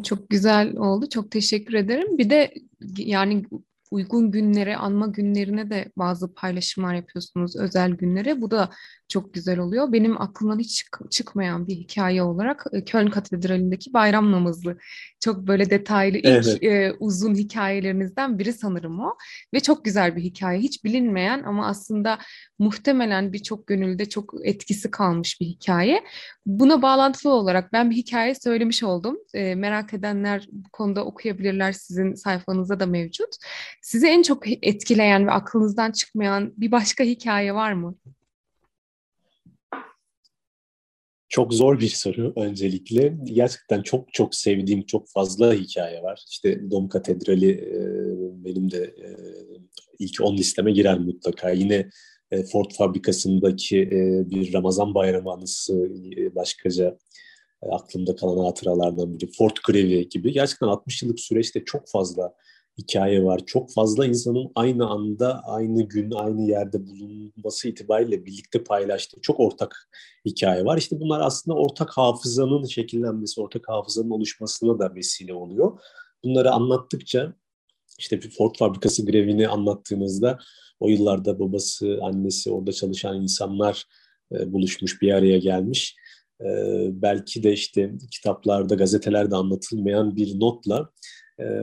Çok 0.04 0.30
güzel 0.30 0.76
oldu. 0.76 1.08
Çok 1.08 1.30
teşekkür 1.30 1.74
ederim. 1.74 2.18
Bir 2.18 2.30
de 2.30 2.54
yani 2.98 3.44
uygun 3.90 4.30
günlere, 4.30 4.76
anma 4.76 5.06
günlerine 5.06 5.70
de 5.70 5.92
bazı 5.96 6.34
paylaşımlar 6.34 6.94
yapıyorsunuz, 6.94 7.56
özel 7.56 7.90
günlere. 7.90 8.40
Bu 8.40 8.50
da 8.50 8.70
çok 9.08 9.34
güzel 9.34 9.58
oluyor. 9.58 9.92
Benim 9.92 10.20
aklımdan 10.22 10.58
hiç 10.58 10.84
çıkmayan 11.10 11.66
bir 11.68 11.74
hikaye 11.74 12.22
olarak 12.22 12.64
e, 12.72 12.84
Köln 12.84 13.10
Katedrali'ndeki 13.10 13.92
bayram 13.92 14.32
namazı. 14.32 14.78
Çok 15.26 15.46
böyle 15.46 15.70
detaylı 15.70 16.18
ilk 16.18 16.26
evet. 16.26 16.62
e, 16.62 16.92
uzun 17.00 17.34
hikayelerinizden 17.34 18.38
biri 18.38 18.52
sanırım 18.52 19.00
o. 19.00 19.16
Ve 19.54 19.60
çok 19.60 19.84
güzel 19.84 20.16
bir 20.16 20.22
hikaye. 20.22 20.58
Hiç 20.58 20.84
bilinmeyen 20.84 21.42
ama 21.42 21.66
aslında 21.66 22.18
muhtemelen 22.58 23.32
birçok 23.32 23.66
gönülde 23.66 24.08
çok 24.08 24.34
etkisi 24.44 24.90
kalmış 24.90 25.40
bir 25.40 25.46
hikaye. 25.46 26.04
Buna 26.46 26.82
bağlantılı 26.82 27.32
olarak 27.32 27.72
ben 27.72 27.90
bir 27.90 27.96
hikaye 27.96 28.34
söylemiş 28.34 28.82
oldum. 28.82 29.18
E, 29.34 29.54
merak 29.54 29.94
edenler 29.94 30.48
bu 30.52 30.68
konuda 30.70 31.04
okuyabilirler. 31.04 31.72
Sizin 31.72 32.14
sayfanızda 32.14 32.80
da 32.80 32.86
mevcut. 32.86 33.36
Sizi 33.82 34.06
en 34.06 34.22
çok 34.22 34.66
etkileyen 34.66 35.26
ve 35.26 35.30
aklınızdan 35.30 35.92
çıkmayan 35.92 36.52
bir 36.56 36.70
başka 36.70 37.04
hikaye 37.04 37.54
var 37.54 37.72
mı? 37.72 37.94
Çok 41.36 41.54
zor 41.54 41.80
bir 41.80 41.88
soru 41.88 42.32
öncelikle. 42.36 43.16
Gerçekten 43.24 43.82
çok 43.82 44.12
çok 44.12 44.34
sevdiğim 44.34 44.86
çok 44.86 45.08
fazla 45.08 45.54
hikaye 45.54 46.02
var. 46.02 46.24
İşte 46.30 46.70
Dom 46.70 46.88
Katedrali 46.88 47.50
e, 47.50 47.78
benim 48.44 48.70
de 48.70 48.78
e, 48.78 49.08
ilk 49.98 50.20
10 50.20 50.36
listeme 50.36 50.72
girer 50.72 50.98
mutlaka. 50.98 51.50
Yine 51.50 51.90
e, 52.30 52.42
Ford 52.42 52.70
fabrikasındaki 52.78 53.90
bir 54.30 54.52
Ramazan 54.52 54.94
bayramı 54.94 55.32
anısı 55.32 55.90
başkaca 56.34 56.98
aklımda 57.70 58.16
kalan 58.16 58.44
hatıralardan 58.44 59.14
biri. 59.14 59.30
Ford 59.38 59.56
grevi 59.66 60.08
gibi. 60.08 60.32
Gerçekten 60.32 60.66
60 60.66 61.02
yıllık 61.02 61.20
süreçte 61.20 61.64
çok 61.64 61.88
fazla 61.88 62.34
hikaye 62.78 63.24
var. 63.24 63.40
Çok 63.46 63.72
fazla 63.72 64.06
insanın 64.06 64.52
aynı 64.54 64.86
anda, 64.86 65.40
aynı 65.44 65.82
gün, 65.82 66.10
aynı 66.10 66.42
yerde 66.42 66.86
bulunması 66.86 67.68
itibariyle 67.68 68.26
birlikte 68.26 68.64
paylaştığı 68.64 69.20
çok 69.20 69.40
ortak 69.40 69.88
hikaye 70.24 70.64
var. 70.64 70.78
İşte 70.78 71.00
bunlar 71.00 71.20
aslında 71.20 71.56
ortak 71.58 71.90
hafızanın 71.90 72.64
şekillenmesi, 72.64 73.40
ortak 73.40 73.68
hafızanın 73.68 74.10
oluşmasına 74.10 74.78
da 74.78 74.94
vesile 74.94 75.34
oluyor. 75.34 75.80
Bunları 76.24 76.52
anlattıkça 76.52 77.32
işte 77.98 78.22
bir 78.22 78.30
Ford 78.30 78.54
fabrikası 78.58 79.06
grevini 79.06 79.48
anlattığınızda 79.48 80.38
o 80.80 80.88
yıllarda 80.88 81.38
babası, 81.38 81.98
annesi, 82.02 82.50
orada 82.50 82.72
çalışan 82.72 83.22
insanlar 83.22 83.84
e, 84.32 84.52
buluşmuş, 84.52 85.02
bir 85.02 85.12
araya 85.12 85.38
gelmiş. 85.38 85.96
E, 86.40 86.46
belki 86.90 87.42
de 87.42 87.52
işte 87.52 87.92
kitaplarda, 88.10 88.74
gazetelerde 88.74 89.36
anlatılmayan 89.36 90.16
bir 90.16 90.40
notla 90.40 90.90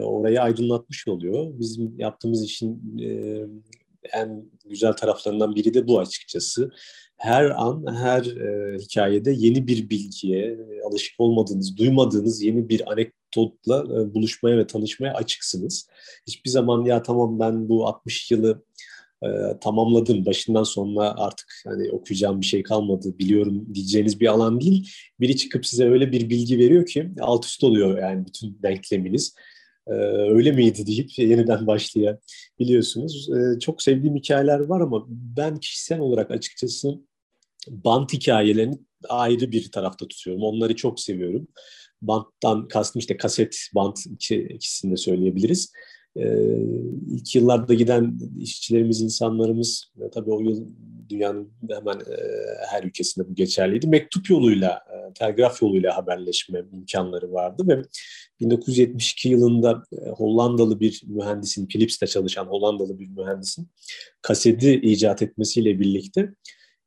orayı 0.01 0.41
aydınlatmış 0.41 1.07
oluyor. 1.07 1.59
Bizim 1.59 1.99
yaptığımız 1.99 2.45
işin 2.45 2.97
en 4.13 4.45
güzel 4.65 4.93
taraflarından 4.93 5.55
biri 5.55 5.73
de 5.73 5.87
bu 5.87 5.99
açıkçası. 5.99 6.71
her 7.23 7.45
an, 7.45 7.85
her 7.95 8.23
hikayede 8.79 9.31
yeni 9.31 9.67
bir 9.67 9.89
bilgiye, 9.89 10.59
alışık 10.89 11.19
olmadığınız, 11.19 11.77
duymadığınız 11.77 12.41
yeni 12.41 12.69
bir 12.69 12.91
anekdotla 12.91 14.13
buluşmaya 14.13 14.57
ve 14.57 14.67
tanışmaya 14.67 15.13
açıksınız. 15.13 15.87
Hiçbir 16.27 16.49
zaman 16.49 16.85
ya 16.85 17.03
tamam 17.03 17.39
ben 17.39 17.69
bu 17.69 17.87
60 17.87 18.31
yılı 18.31 18.63
tamamladım, 19.61 20.25
başından 20.25 20.63
sonuna 20.63 21.15
artık 21.17 21.47
hani 21.67 21.91
okuyacağım 21.91 22.41
bir 22.41 22.45
şey 22.45 22.63
kalmadı, 22.63 23.19
biliyorum 23.19 23.67
diyeceğiniz 23.73 24.19
bir 24.19 24.27
alan 24.27 24.61
değil. 24.61 24.89
Biri 25.19 25.37
çıkıp 25.37 25.65
size 25.65 25.89
öyle 25.89 26.11
bir 26.11 26.29
bilgi 26.29 26.57
veriyor 26.57 26.85
ki 26.85 27.11
alt 27.19 27.45
üst 27.45 27.63
oluyor 27.63 27.99
yani 27.99 28.25
bütün 28.25 28.59
denkleminiz. 28.63 29.35
Ee, 29.87 29.93
öyle 30.29 30.51
miydi 30.51 30.87
deyip 30.87 31.09
yeniden 31.19 31.67
başlayabiliyorsunuz. 31.67 33.29
Ee, 33.29 33.59
çok 33.59 33.81
sevdiğim 33.81 34.15
hikayeler 34.15 34.59
var 34.59 34.81
ama 34.81 35.05
ben 35.09 35.57
kişisel 35.57 35.99
olarak 35.99 36.31
açıkçası 36.31 36.99
bant 37.69 38.13
hikayelerini 38.13 38.77
ayrı 39.09 39.51
bir 39.51 39.71
tarafta 39.71 40.07
tutuyorum. 40.07 40.43
Onları 40.43 40.75
çok 40.75 40.99
seviyorum. 40.99 41.47
Banttan 42.01 42.67
kastım 42.67 42.99
işte 42.99 43.17
kaset, 43.17 43.57
bant 43.75 44.05
iki, 44.05 44.35
ikisini 44.35 44.91
de 44.91 44.97
söyleyebiliriz. 44.97 45.71
Ee, 46.17 46.57
ilk 47.11 47.35
yıllarda 47.35 47.73
giden 47.73 48.19
işçilerimiz, 48.39 49.01
insanlarımız 49.01 49.91
tabii 50.13 50.31
o 50.31 50.39
yıl 50.39 50.65
dünyanın 51.09 51.51
hemen 51.69 51.95
e, 51.95 52.15
her 52.69 52.83
ülkesinde 52.83 53.29
bu 53.29 53.35
geçerliydi. 53.35 53.87
Mektup 53.87 54.29
yoluyla, 54.29 54.69
e, 54.69 55.13
telgraf 55.13 55.61
yoluyla 55.61 55.97
haberleşme 55.97 56.63
imkanları 56.73 57.33
vardı 57.33 57.63
ve 57.67 57.81
1972 58.39 59.29
yılında 59.29 59.83
e, 59.91 60.09
Hollandalı 60.09 60.79
bir 60.79 61.03
mühendisin, 61.07 61.67
Philips'te 61.67 62.07
çalışan 62.07 62.45
Hollandalı 62.45 62.99
bir 62.99 63.07
mühendisin 63.07 63.67
kaseti 64.21 64.73
icat 64.73 65.21
etmesiyle 65.21 65.79
birlikte 65.79 66.33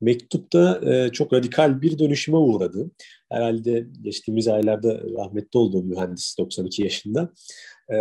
mektupta 0.01 0.81
e, 0.93 1.13
çok 1.13 1.33
radikal 1.33 1.83
bir 1.83 1.99
dönüşüme 1.99 2.37
uğradı. 2.37 2.91
Herhalde 3.31 3.87
geçtiğimiz 4.03 4.49
aylarda 4.49 5.01
rahmetli 5.19 5.59
oldu 5.59 5.83
mühendis 5.83 6.39
92 6.39 6.83
yaşında 6.83 7.33
e, 7.93 7.97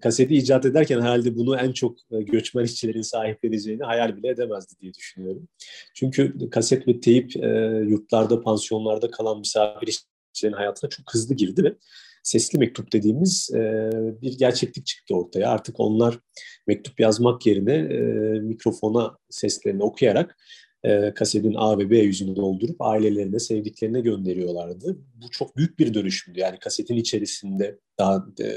kaseti 0.00 0.34
icat 0.34 0.66
ederken 0.66 1.00
herhalde 1.00 1.36
bunu 1.36 1.56
en 1.56 1.72
çok 1.72 1.98
e, 2.10 2.22
göçmen 2.22 2.64
işçilerin 2.64 3.02
sahipleneceğini 3.02 3.82
hayal 3.82 4.16
bile 4.16 4.28
edemezdi 4.28 4.74
diye 4.80 4.94
düşünüyorum. 4.94 5.48
Çünkü 5.94 6.50
kaset 6.50 6.88
ve 6.88 7.00
teyip 7.00 7.36
e, 7.36 7.48
yurtlarda, 7.88 8.40
pansiyonlarda 8.40 9.10
kalan 9.10 9.38
misafir 9.38 9.86
işçilerin 9.86 10.56
hayatına 10.56 10.90
çok 10.90 11.14
hızlı 11.14 11.34
girdi 11.34 11.64
ve 11.64 11.74
sesli 12.22 12.58
mektup 12.58 12.92
dediğimiz 12.92 13.50
e, 13.54 13.90
bir 14.22 14.38
gerçeklik 14.38 14.86
çıktı 14.86 15.14
ortaya. 15.14 15.50
Artık 15.50 15.80
onlar 15.80 16.18
mektup 16.66 17.00
yazmak 17.00 17.46
yerine 17.46 17.74
e, 17.74 18.00
mikrofona 18.40 19.16
seslerini 19.30 19.82
okuyarak 19.82 20.36
e, 20.84 21.14
kasetin 21.14 21.54
A 21.56 21.78
ve 21.78 21.90
B 21.90 21.98
yüzünü 21.98 22.36
doldurup 22.36 22.82
ailelerine, 22.82 23.38
sevdiklerine 23.38 24.00
gönderiyorlardı. 24.00 24.98
Bu 25.14 25.30
çok 25.30 25.56
büyük 25.56 25.78
bir 25.78 25.94
dönüşümdü. 25.94 26.40
Yani 26.40 26.58
kasetin 26.58 26.96
içerisinde 26.96 27.78
daha 27.98 28.26
e, 28.40 28.48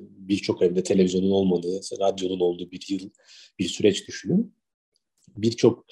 birçok 0.00 0.62
evde 0.62 0.82
televizyonun 0.82 1.30
olmadığı, 1.30 1.80
radyonun 2.00 2.40
olduğu 2.40 2.70
bir 2.70 2.86
yıl, 2.88 3.10
bir 3.58 3.68
süreç 3.68 4.08
düşünün. 4.08 4.54
Birçok 5.36 5.84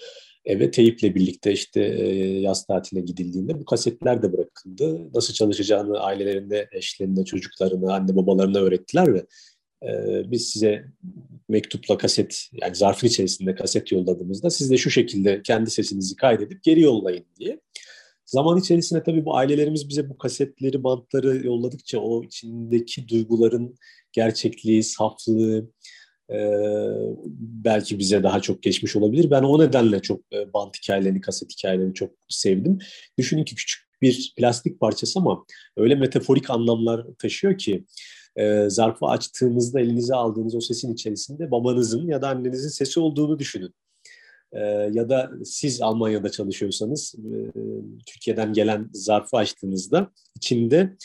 eve 0.44 0.70
teyiple 0.70 1.14
birlikte 1.14 1.52
işte 1.52 1.80
e, 1.80 2.40
yaz 2.40 2.66
tatiline 2.66 3.04
gidildiğinde 3.04 3.60
bu 3.60 3.64
kasetler 3.64 4.22
de 4.22 4.32
bırakıldı. 4.32 5.10
Nasıl 5.14 5.34
çalışacağını 5.34 5.98
ailelerinde, 5.98 6.68
eşlerinde, 6.72 7.24
çocuklarına, 7.24 7.94
anne 7.94 8.16
babalarına 8.16 8.58
öğrettiler 8.58 9.14
ve 9.14 9.26
e, 9.82 10.22
biz 10.30 10.50
size 10.50 10.84
mektupla 11.48 11.98
kaset 11.98 12.48
yani 12.52 12.74
zarfın 12.74 13.06
içerisinde 13.06 13.54
kaset 13.54 13.92
yolladığımızda 13.92 14.50
siz 14.50 14.70
de 14.70 14.76
şu 14.76 14.90
şekilde 14.90 15.42
kendi 15.42 15.70
sesinizi 15.70 16.16
kaydedip 16.16 16.62
geri 16.62 16.80
yollayın 16.80 17.24
diye. 17.38 17.60
Zaman 18.26 18.58
içerisinde 18.58 19.02
tabii 19.02 19.24
bu 19.24 19.36
ailelerimiz 19.36 19.88
bize 19.88 20.08
bu 20.08 20.18
kasetleri, 20.18 20.84
bantları 20.84 21.46
yolladıkça 21.46 21.98
o 21.98 22.24
içindeki 22.24 23.08
duyguların 23.08 23.74
gerçekliği, 24.12 24.82
saflığı 24.82 25.70
e, 26.30 26.38
belki 27.38 27.98
bize 27.98 28.22
daha 28.22 28.40
çok 28.40 28.62
geçmiş 28.62 28.96
olabilir. 28.96 29.30
Ben 29.30 29.42
o 29.42 29.60
nedenle 29.60 30.00
çok 30.02 30.20
e, 30.32 30.52
bant 30.52 30.76
hikayelerini, 30.76 31.20
kaset 31.20 31.52
hikayelerini 31.52 31.94
çok 31.94 32.10
sevdim. 32.28 32.78
Düşünün 33.18 33.44
ki 33.44 33.54
küçük 33.54 33.90
bir 34.02 34.34
plastik 34.36 34.80
parçası 34.80 35.18
ama 35.18 35.44
öyle 35.76 35.94
metaforik 35.94 36.50
anlamlar 36.50 37.06
taşıyor 37.18 37.58
ki 37.58 37.84
e, 38.40 38.70
zarfı 38.70 39.06
açtığınızda 39.06 39.80
elinize 39.80 40.14
aldığınız 40.14 40.54
o 40.54 40.60
sesin 40.60 40.94
içerisinde 40.94 41.50
babanızın 41.50 42.08
ya 42.08 42.22
da 42.22 42.28
annenizin 42.28 42.68
sesi 42.68 43.00
olduğunu 43.00 43.38
düşünün. 43.38 43.74
E, 44.52 44.60
ya 44.92 45.08
da 45.08 45.30
siz 45.44 45.82
Almanya'da 45.82 46.30
çalışıyorsanız 46.30 47.14
e, 47.18 47.34
Türkiye'den 48.06 48.52
gelen 48.52 48.90
zarfı 48.92 49.36
açtığınızda 49.36 50.10
içinde 50.36 50.96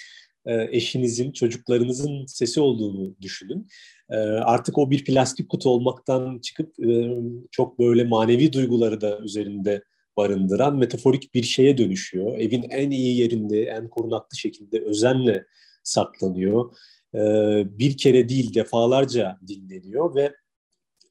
e, 0.46 0.68
eşinizin, 0.72 1.32
çocuklarınızın 1.32 2.26
sesi 2.26 2.62
olduğunu 2.62 3.16
düşünün. 3.22 3.68
E, 4.10 4.16
artık 4.18 4.78
o 4.78 4.92
bir 4.92 5.06
plastik 5.06 5.50
kutu 5.50 5.70
olmaktan 5.70 6.40
çıkıp 6.40 6.86
e, 6.86 7.18
çok 7.52 7.80
böyle 7.80 8.04
manevi 8.04 8.54
duyguları 8.54 9.02
da 9.02 9.20
üzerinde 9.20 9.84
barındıran 10.18 10.78
metaforik 10.78 11.34
bir 11.34 11.44
şeye 11.44 11.78
dönüşüyor. 11.78 12.38
Evin 12.38 12.66
en 12.70 12.92
iyi 12.92 13.18
yerinde, 13.18 13.64
en 13.64 13.90
korunaklı 13.90 14.38
şekilde 14.38 14.80
özenle 14.80 15.46
saklanıyor. 15.84 16.76
Ee, 17.16 17.66
bir 17.80 17.98
kere 17.98 18.30
değil 18.30 18.54
defalarca 18.54 19.38
dinleniyor 19.48 20.16
ve 20.16 20.36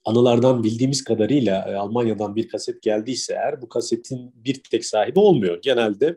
anılardan 0.04 0.64
bildiğimiz 0.64 1.04
kadarıyla 1.04 1.68
e, 1.68 1.74
Almanya'dan 1.74 2.36
bir 2.36 2.48
kaset 2.48 2.82
geldiyse 2.82 3.34
eğer 3.34 3.62
bu 3.62 3.68
kasetin 3.68 4.32
bir 4.34 4.62
tek 4.70 4.86
sahibi 4.86 5.18
olmuyor. 5.18 5.62
Genelde 5.62 6.16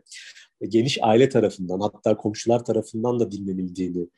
geniş 0.68 0.98
aile 1.02 1.28
tarafından 1.28 1.80
hatta 1.80 2.16
komşular 2.16 2.64
tarafından 2.64 3.20
da 3.20 3.30
dinlenildiğini 3.30 4.08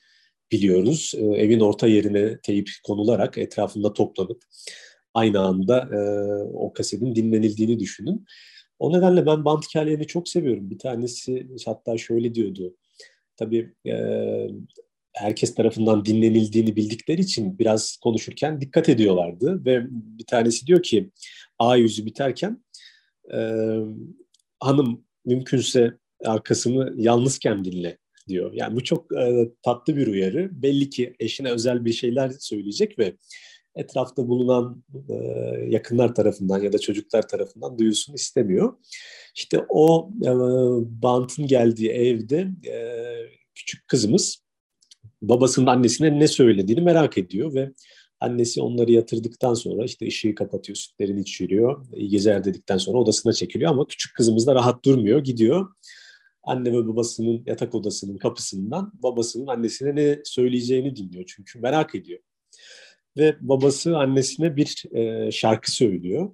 biliyoruz. 0.52 1.12
Ee, 1.16 1.24
evin 1.24 1.60
orta 1.60 1.86
yerine 1.86 2.40
teyip 2.40 2.68
konularak 2.84 3.38
etrafında 3.38 3.92
toplanıp 3.92 4.42
aynı 5.14 5.40
anda 5.40 5.88
e, 5.92 5.98
o 6.54 6.72
kasetin 6.72 7.14
dinlenildiğini 7.14 7.80
düşünün. 7.80 8.26
O 8.78 8.92
nedenle 8.92 9.26
ben 9.26 9.44
band 9.44 9.62
hikayelerini 9.62 10.06
çok 10.06 10.28
seviyorum. 10.28 10.70
Bir 10.70 10.78
tanesi 10.78 11.46
hatta 11.66 11.98
şöyle 11.98 12.34
diyordu. 12.34 12.76
Tabii 13.36 13.74
e, 13.86 13.94
herkes 15.12 15.54
tarafından 15.54 16.04
dinlenildiğini 16.04 16.76
bildikleri 16.76 17.20
için 17.20 17.58
biraz 17.58 17.96
konuşurken 17.96 18.60
dikkat 18.60 18.88
ediyorlardı 18.88 19.64
ve 19.64 19.86
bir 19.90 20.26
tanesi 20.26 20.66
diyor 20.66 20.82
ki 20.82 21.10
A 21.58 21.76
yüzü 21.76 22.06
biterken 22.06 22.64
e, 23.32 23.38
hanım 24.60 25.04
mümkünse 25.24 25.98
arkasını 26.24 26.94
yalnızken 26.96 27.64
dinle 27.64 27.98
diyor. 28.28 28.52
Yani 28.54 28.76
bu 28.76 28.84
çok 28.84 29.12
e, 29.12 29.50
tatlı 29.62 29.96
bir 29.96 30.06
uyarı. 30.06 30.62
Belli 30.62 30.90
ki 30.90 31.14
eşine 31.20 31.50
özel 31.50 31.84
bir 31.84 31.92
şeyler 31.92 32.30
söyleyecek 32.30 32.98
ve 32.98 33.16
etrafta 33.74 34.28
bulunan 34.28 34.84
e, 35.08 35.14
yakınlar 35.68 36.14
tarafından 36.14 36.62
ya 36.62 36.72
da 36.72 36.78
çocuklar 36.78 37.28
tarafından 37.28 37.78
duyulsun 37.78 38.14
istemiyor. 38.14 38.76
İşte 39.36 39.64
o 39.68 40.10
e, 40.22 40.30
bantın 41.02 41.46
geldiği 41.46 41.90
evde 41.90 42.48
e, 42.66 42.76
küçük 43.54 43.88
kızımız 43.88 44.42
babasının 45.22 45.66
annesine 45.66 46.18
ne 46.18 46.28
söylediğini 46.28 46.80
merak 46.80 47.18
ediyor 47.18 47.54
ve 47.54 47.72
annesi 48.20 48.62
onları 48.62 48.92
yatırdıktan 48.92 49.54
sonra 49.54 49.84
işte 49.84 50.06
ışığı 50.06 50.34
kapatıyor, 50.34 50.76
sütlerini 50.76 51.20
içiriyor, 51.20 51.86
iyi 51.94 52.08
gezer 52.08 52.44
dedikten 52.44 52.78
sonra 52.78 52.98
odasına 52.98 53.32
çekiliyor 53.32 53.70
ama 53.70 53.86
küçük 53.86 54.16
kızımız 54.16 54.46
da 54.46 54.54
rahat 54.54 54.84
durmuyor, 54.84 55.24
gidiyor. 55.24 55.68
Anne 56.42 56.72
ve 56.72 56.88
babasının 56.88 57.42
yatak 57.46 57.74
odasının 57.74 58.18
kapısından 58.18 58.92
babasının 58.94 59.46
annesine 59.46 59.94
ne 59.94 60.18
söyleyeceğini 60.24 60.96
dinliyor 60.96 61.24
çünkü 61.26 61.58
merak 61.58 61.94
ediyor. 61.94 62.20
Ve 63.16 63.36
babası 63.40 63.98
annesine 63.98 64.56
bir 64.56 64.84
e, 64.94 65.30
şarkı 65.30 65.72
söylüyor. 65.72 66.30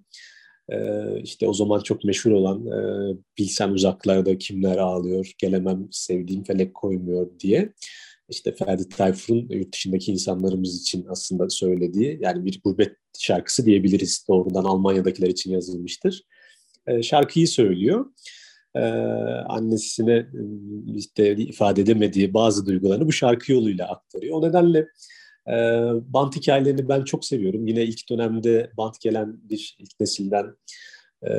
E, 0.68 0.78
işte 1.22 1.48
o 1.48 1.52
zaman 1.52 1.80
çok 1.80 2.04
meşhur 2.04 2.30
olan 2.30 2.66
e, 2.66 3.14
Bilsen 3.38 3.68
uzaklarda 3.70 4.38
kimler 4.38 4.78
ağlıyor, 4.78 5.32
gelemem 5.38 5.88
sevdiğim 5.90 6.44
felek 6.44 6.74
koymuyor 6.74 7.38
diye 7.40 7.72
işte 8.28 8.52
Ferdi 8.52 8.88
Tayfur'un 8.88 9.48
yurt 9.50 9.72
dışındaki 9.74 10.12
insanlarımız 10.12 10.80
için 10.80 11.06
aslında 11.08 11.50
söylediği 11.50 12.18
yani 12.22 12.44
bir 12.44 12.60
gurbet 12.64 12.96
şarkısı 13.18 13.66
diyebiliriz. 13.66 14.24
Doğrudan 14.28 14.64
Almanya'dakiler 14.64 15.28
için 15.28 15.52
yazılmıştır. 15.52 16.22
E, 16.86 17.02
şarkıyı 17.02 17.48
söylüyor. 17.48 18.06
E, 18.74 18.80
annesine 19.48 20.12
e, 20.12 20.40
işte 20.96 21.36
ifade 21.36 21.82
edemediği 21.82 22.34
bazı 22.34 22.66
duygularını 22.66 23.06
bu 23.06 23.12
şarkı 23.12 23.52
yoluyla 23.52 23.88
aktarıyor. 23.88 24.36
O 24.36 24.48
nedenle 24.48 24.78
e, 25.48 25.54
bant 26.12 26.36
hikayelerini 26.36 26.88
ben 26.88 27.04
çok 27.04 27.24
seviyorum. 27.24 27.66
Yine 27.66 27.84
ilk 27.84 28.10
dönemde 28.10 28.70
bant 28.76 29.00
gelen 29.00 29.36
bir 29.50 29.76
ilk 29.78 30.00
nesilden 30.00 30.46
e, 31.22 31.30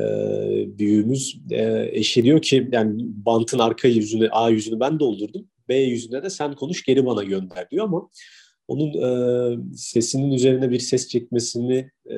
büyüğümüz 0.79 1.41
e, 1.51 1.89
eşi 1.91 2.23
diyor 2.23 2.41
ki 2.41 2.69
yani 2.71 2.93
bantın 2.97 3.59
arka 3.59 3.87
yüzünü 3.87 4.29
A 4.29 4.49
yüzünü 4.49 4.79
ben 4.79 4.99
doldurdum. 4.99 5.47
B 5.69 5.75
yüzünde 5.75 6.23
de 6.23 6.29
sen 6.29 6.55
konuş 6.55 6.83
geri 6.83 7.05
bana 7.05 7.23
gönder 7.23 7.69
diyor 7.69 7.85
ama 7.85 8.09
onun 8.67 8.93
e, 8.93 9.09
sesinin 9.75 10.31
üzerine 10.31 10.71
bir 10.71 10.79
ses 10.79 11.07
çekmesini 11.07 11.91
e, 12.05 12.15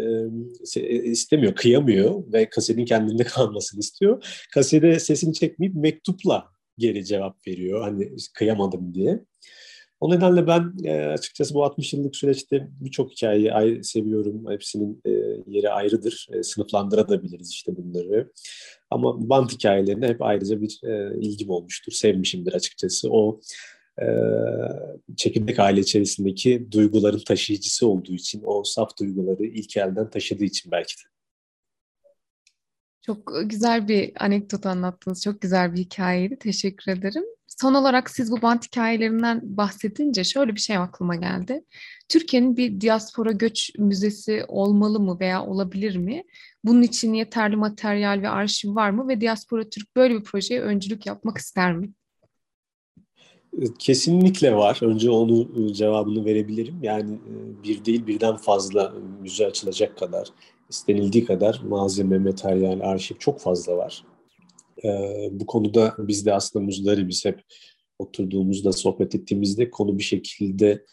istemiyor, 1.04 1.56
kıyamıyor 1.56 2.34
ve 2.34 2.50
kasetin 2.50 2.86
kendinde 2.86 3.24
kalmasını 3.24 3.80
istiyor. 3.80 4.44
Kasede 4.54 5.00
sesini 5.00 5.34
çekmeyip 5.34 5.76
mektupla 5.76 6.46
geri 6.78 7.06
cevap 7.06 7.48
veriyor. 7.48 7.82
Hani 7.82 8.10
kıyamadım 8.34 8.94
diye. 8.94 9.20
O 10.00 10.10
nedenle 10.12 10.48
ben 10.48 10.74
e, 10.84 11.06
açıkçası 11.06 11.54
bu 11.54 11.64
60 11.64 11.94
yıllık 11.94 12.16
süreçte 12.16 12.68
birçok 12.80 13.12
hikayeyi 13.12 13.54
ayrı, 13.54 13.84
seviyorum. 13.84 14.52
Hepsinin 14.52 15.02
e, 15.06 15.10
yeri 15.48 15.70
ayrıdır. 15.70 16.28
E, 16.34 16.44
sınıflandırabiliriz 16.44 17.52
işte 17.52 17.78
bunları. 17.78 18.32
Ama 18.90 19.30
band 19.30 19.50
hikayelerine 19.50 20.08
hep 20.08 20.22
ayrıca 20.22 20.62
bir 20.62 20.80
e, 20.84 21.20
ilgim 21.22 21.50
olmuştur. 21.50 21.92
Sevmişimdir 21.92 22.54
açıkçası. 22.54 23.10
O 23.12 23.40
e, 24.02 24.06
çekirdek 25.18 25.60
aile 25.60 25.82
içerisindeki 25.82 26.68
duyguların 26.72 27.24
taşıyıcısı 27.28 27.88
olduğu 27.88 28.14
için, 28.14 28.42
o 28.46 28.64
saf 28.64 29.00
duyguları 29.00 29.46
ilk 29.46 29.78
elden 29.78 30.10
taşıdığı 30.10 30.44
için 30.44 30.72
belki 30.72 30.94
de. 30.94 31.19
Çok 33.10 33.34
güzel 33.46 33.88
bir 33.88 34.12
anekdot 34.20 34.66
anlattınız. 34.66 35.24
Çok 35.24 35.42
güzel 35.42 35.74
bir 35.74 35.78
hikayeydi. 35.78 36.40
Teşekkür 36.40 36.92
ederim. 36.92 37.24
Son 37.48 37.74
olarak 37.74 38.10
siz 38.10 38.32
bu 38.32 38.42
bant 38.42 38.66
hikayelerinden 38.66 39.42
bahsedince 39.44 40.24
şöyle 40.24 40.56
bir 40.56 40.60
şey 40.60 40.78
aklıma 40.78 41.16
geldi. 41.16 41.64
Türkiye'nin 42.10 42.58
bir 42.58 42.82
diaspora 42.82 43.32
göç 43.32 43.72
müzesi 43.78 44.46
olmalı 44.48 45.00
mı 45.00 45.20
veya 45.20 45.46
olabilir 45.46 45.96
mi? 45.96 46.24
Bunun 46.64 46.82
için 46.82 47.14
yeterli 47.14 47.56
materyal 47.56 48.22
ve 48.22 48.30
arşiv 48.30 48.76
var 48.76 48.90
mı? 48.90 49.08
Ve 49.08 49.22
Diaspora 49.22 49.70
Türk 49.70 49.96
böyle 49.96 50.16
bir 50.16 50.24
projeye 50.24 50.62
öncülük 50.62 51.06
yapmak 51.06 51.38
ister 51.38 51.76
mi? 51.76 51.90
Kesinlikle 53.80 54.56
var. 54.56 54.80
Önce 54.82 55.10
onu 55.10 55.74
cevabını 55.74 56.26
verebilirim. 56.26 56.84
Yani 56.84 57.20
bir 57.64 57.86
değil 57.86 58.08
birden 58.08 58.36
fazla 58.36 58.94
müze 59.22 59.46
açılacak 59.46 59.98
kadar, 59.98 60.28
istenildiği 60.70 61.26
kadar 61.26 61.62
malzeme, 61.68 62.18
materyal, 62.18 62.80
arşiv 62.80 63.16
çok 63.20 63.40
fazla 63.40 63.78
var. 63.78 64.06
Bu 65.32 65.46
konuda 65.46 65.96
biz 66.00 66.26
de 66.26 66.34
aslında 66.34 66.66
müzeleri 66.66 67.08
biz 67.08 67.26
hep 67.26 67.42
oturduğumuzda, 68.00 68.72
sohbet 68.72 69.16
ettiğimizde 69.16 69.70
konu 69.70 69.98
bir 69.98 70.04
şekilde 70.04 70.86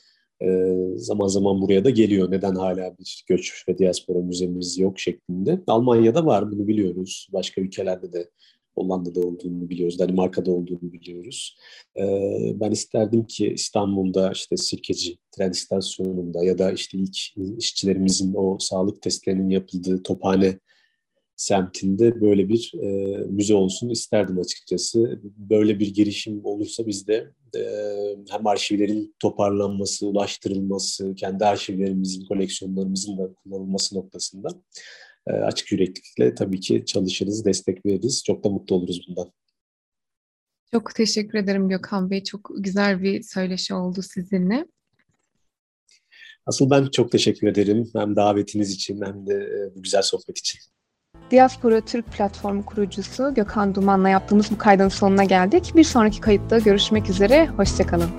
zaman 0.95 1.27
zaman 1.27 1.61
buraya 1.61 1.85
da 1.85 1.91
geliyor. 1.91 2.31
Neden 2.31 2.55
hala 2.55 2.99
bir 2.99 3.25
göç 3.27 3.65
ve 3.69 3.79
diaspora 3.79 4.19
müzemiz 4.19 4.79
yok 4.79 5.01
şeklinde. 5.01 5.61
Almanya'da 5.67 6.27
var 6.27 6.53
bunu 6.53 6.69
biliyoruz. 6.69 7.29
Başka 7.33 7.61
ülkelerde 7.61 8.12
de 8.12 8.31
Hollanda'da 8.77 9.21
olduğunu 9.21 9.69
biliyoruz, 9.71 9.99
Danimarka'da 9.99 10.51
olduğunu 10.51 10.93
biliyoruz. 10.93 11.57
Ben 12.55 12.71
isterdim 12.71 13.27
ki 13.27 13.49
İstanbul'da 13.49 14.33
işte 14.33 14.57
Sirkeci 14.57 15.19
tren 15.31 15.51
istasyonunda 15.51 16.45
ya 16.45 16.59
da 16.59 16.73
işte 16.73 16.99
ilk 16.99 17.17
işçilerimizin 17.59 18.35
o 18.37 18.59
sağlık 18.61 19.03
testlerinin 19.03 19.51
yapıldığı 19.51 20.03
Tophane 20.03 20.59
semtinde 21.37 22.21
böyle 22.21 22.49
bir 22.49 22.73
e, 22.83 23.17
müze 23.29 23.55
olsun 23.55 23.89
isterdim 23.89 24.39
açıkçası. 24.39 25.21
Böyle 25.23 25.79
bir 25.81 25.95
girişim 25.95 26.45
olursa 26.45 26.87
biz 26.87 27.07
de 27.07 27.33
e, 27.57 27.61
hem 28.31 28.47
arşivlerin 28.47 29.15
toparlanması, 29.19 30.07
ulaştırılması, 30.07 31.15
kendi 31.15 31.45
arşivlerimizin, 31.45 32.25
koleksiyonlarımızın 32.25 33.19
da 33.19 33.35
kullanılması 33.35 33.97
noktasında 33.97 34.49
açık 35.33 35.73
yüreklilikle 35.73 36.35
tabii 36.35 36.61
ki 36.61 36.85
çalışırız, 36.87 37.45
destek 37.45 37.87
veririz. 37.87 38.23
Çok 38.27 38.45
da 38.45 38.49
mutlu 38.49 38.77
oluruz 38.77 39.07
bundan. 39.09 39.33
Çok 40.73 40.95
teşekkür 40.95 41.39
ederim 41.39 41.69
Gökhan 41.69 42.11
Bey. 42.11 42.25
Çok 42.25 42.51
güzel 42.59 43.03
bir 43.03 43.23
söyleşi 43.23 43.75
oldu 43.75 44.03
sizinle. 44.03 44.67
Asıl 46.47 46.71
ben 46.71 46.87
çok 46.87 47.12
teşekkür 47.12 47.47
ederim. 47.47 47.91
Hem 47.97 48.17
davetiniz 48.17 48.71
için 48.71 49.03
hem 49.05 49.27
de 49.27 49.35
e, 49.35 49.77
bu 49.77 49.83
güzel 49.83 50.03
sohbet 50.03 50.39
için. 50.39 50.61
Diaspora 51.31 51.81
Türk 51.81 52.07
platformu 52.12 52.67
kurucusu 52.67 53.35
Gökhan 53.35 53.75
Duman'la 53.75 54.09
yaptığımız 54.09 54.51
bu 54.51 54.59
kaydın 54.59 54.89
sonuna 54.89 55.25
geldik. 55.25 55.73
Bir 55.77 55.85
sonraki 55.85 56.21
kayıtta 56.21 56.59
görüşmek 56.59 57.11
üzere. 57.11 57.47
Hoşçakalın. 57.47 58.11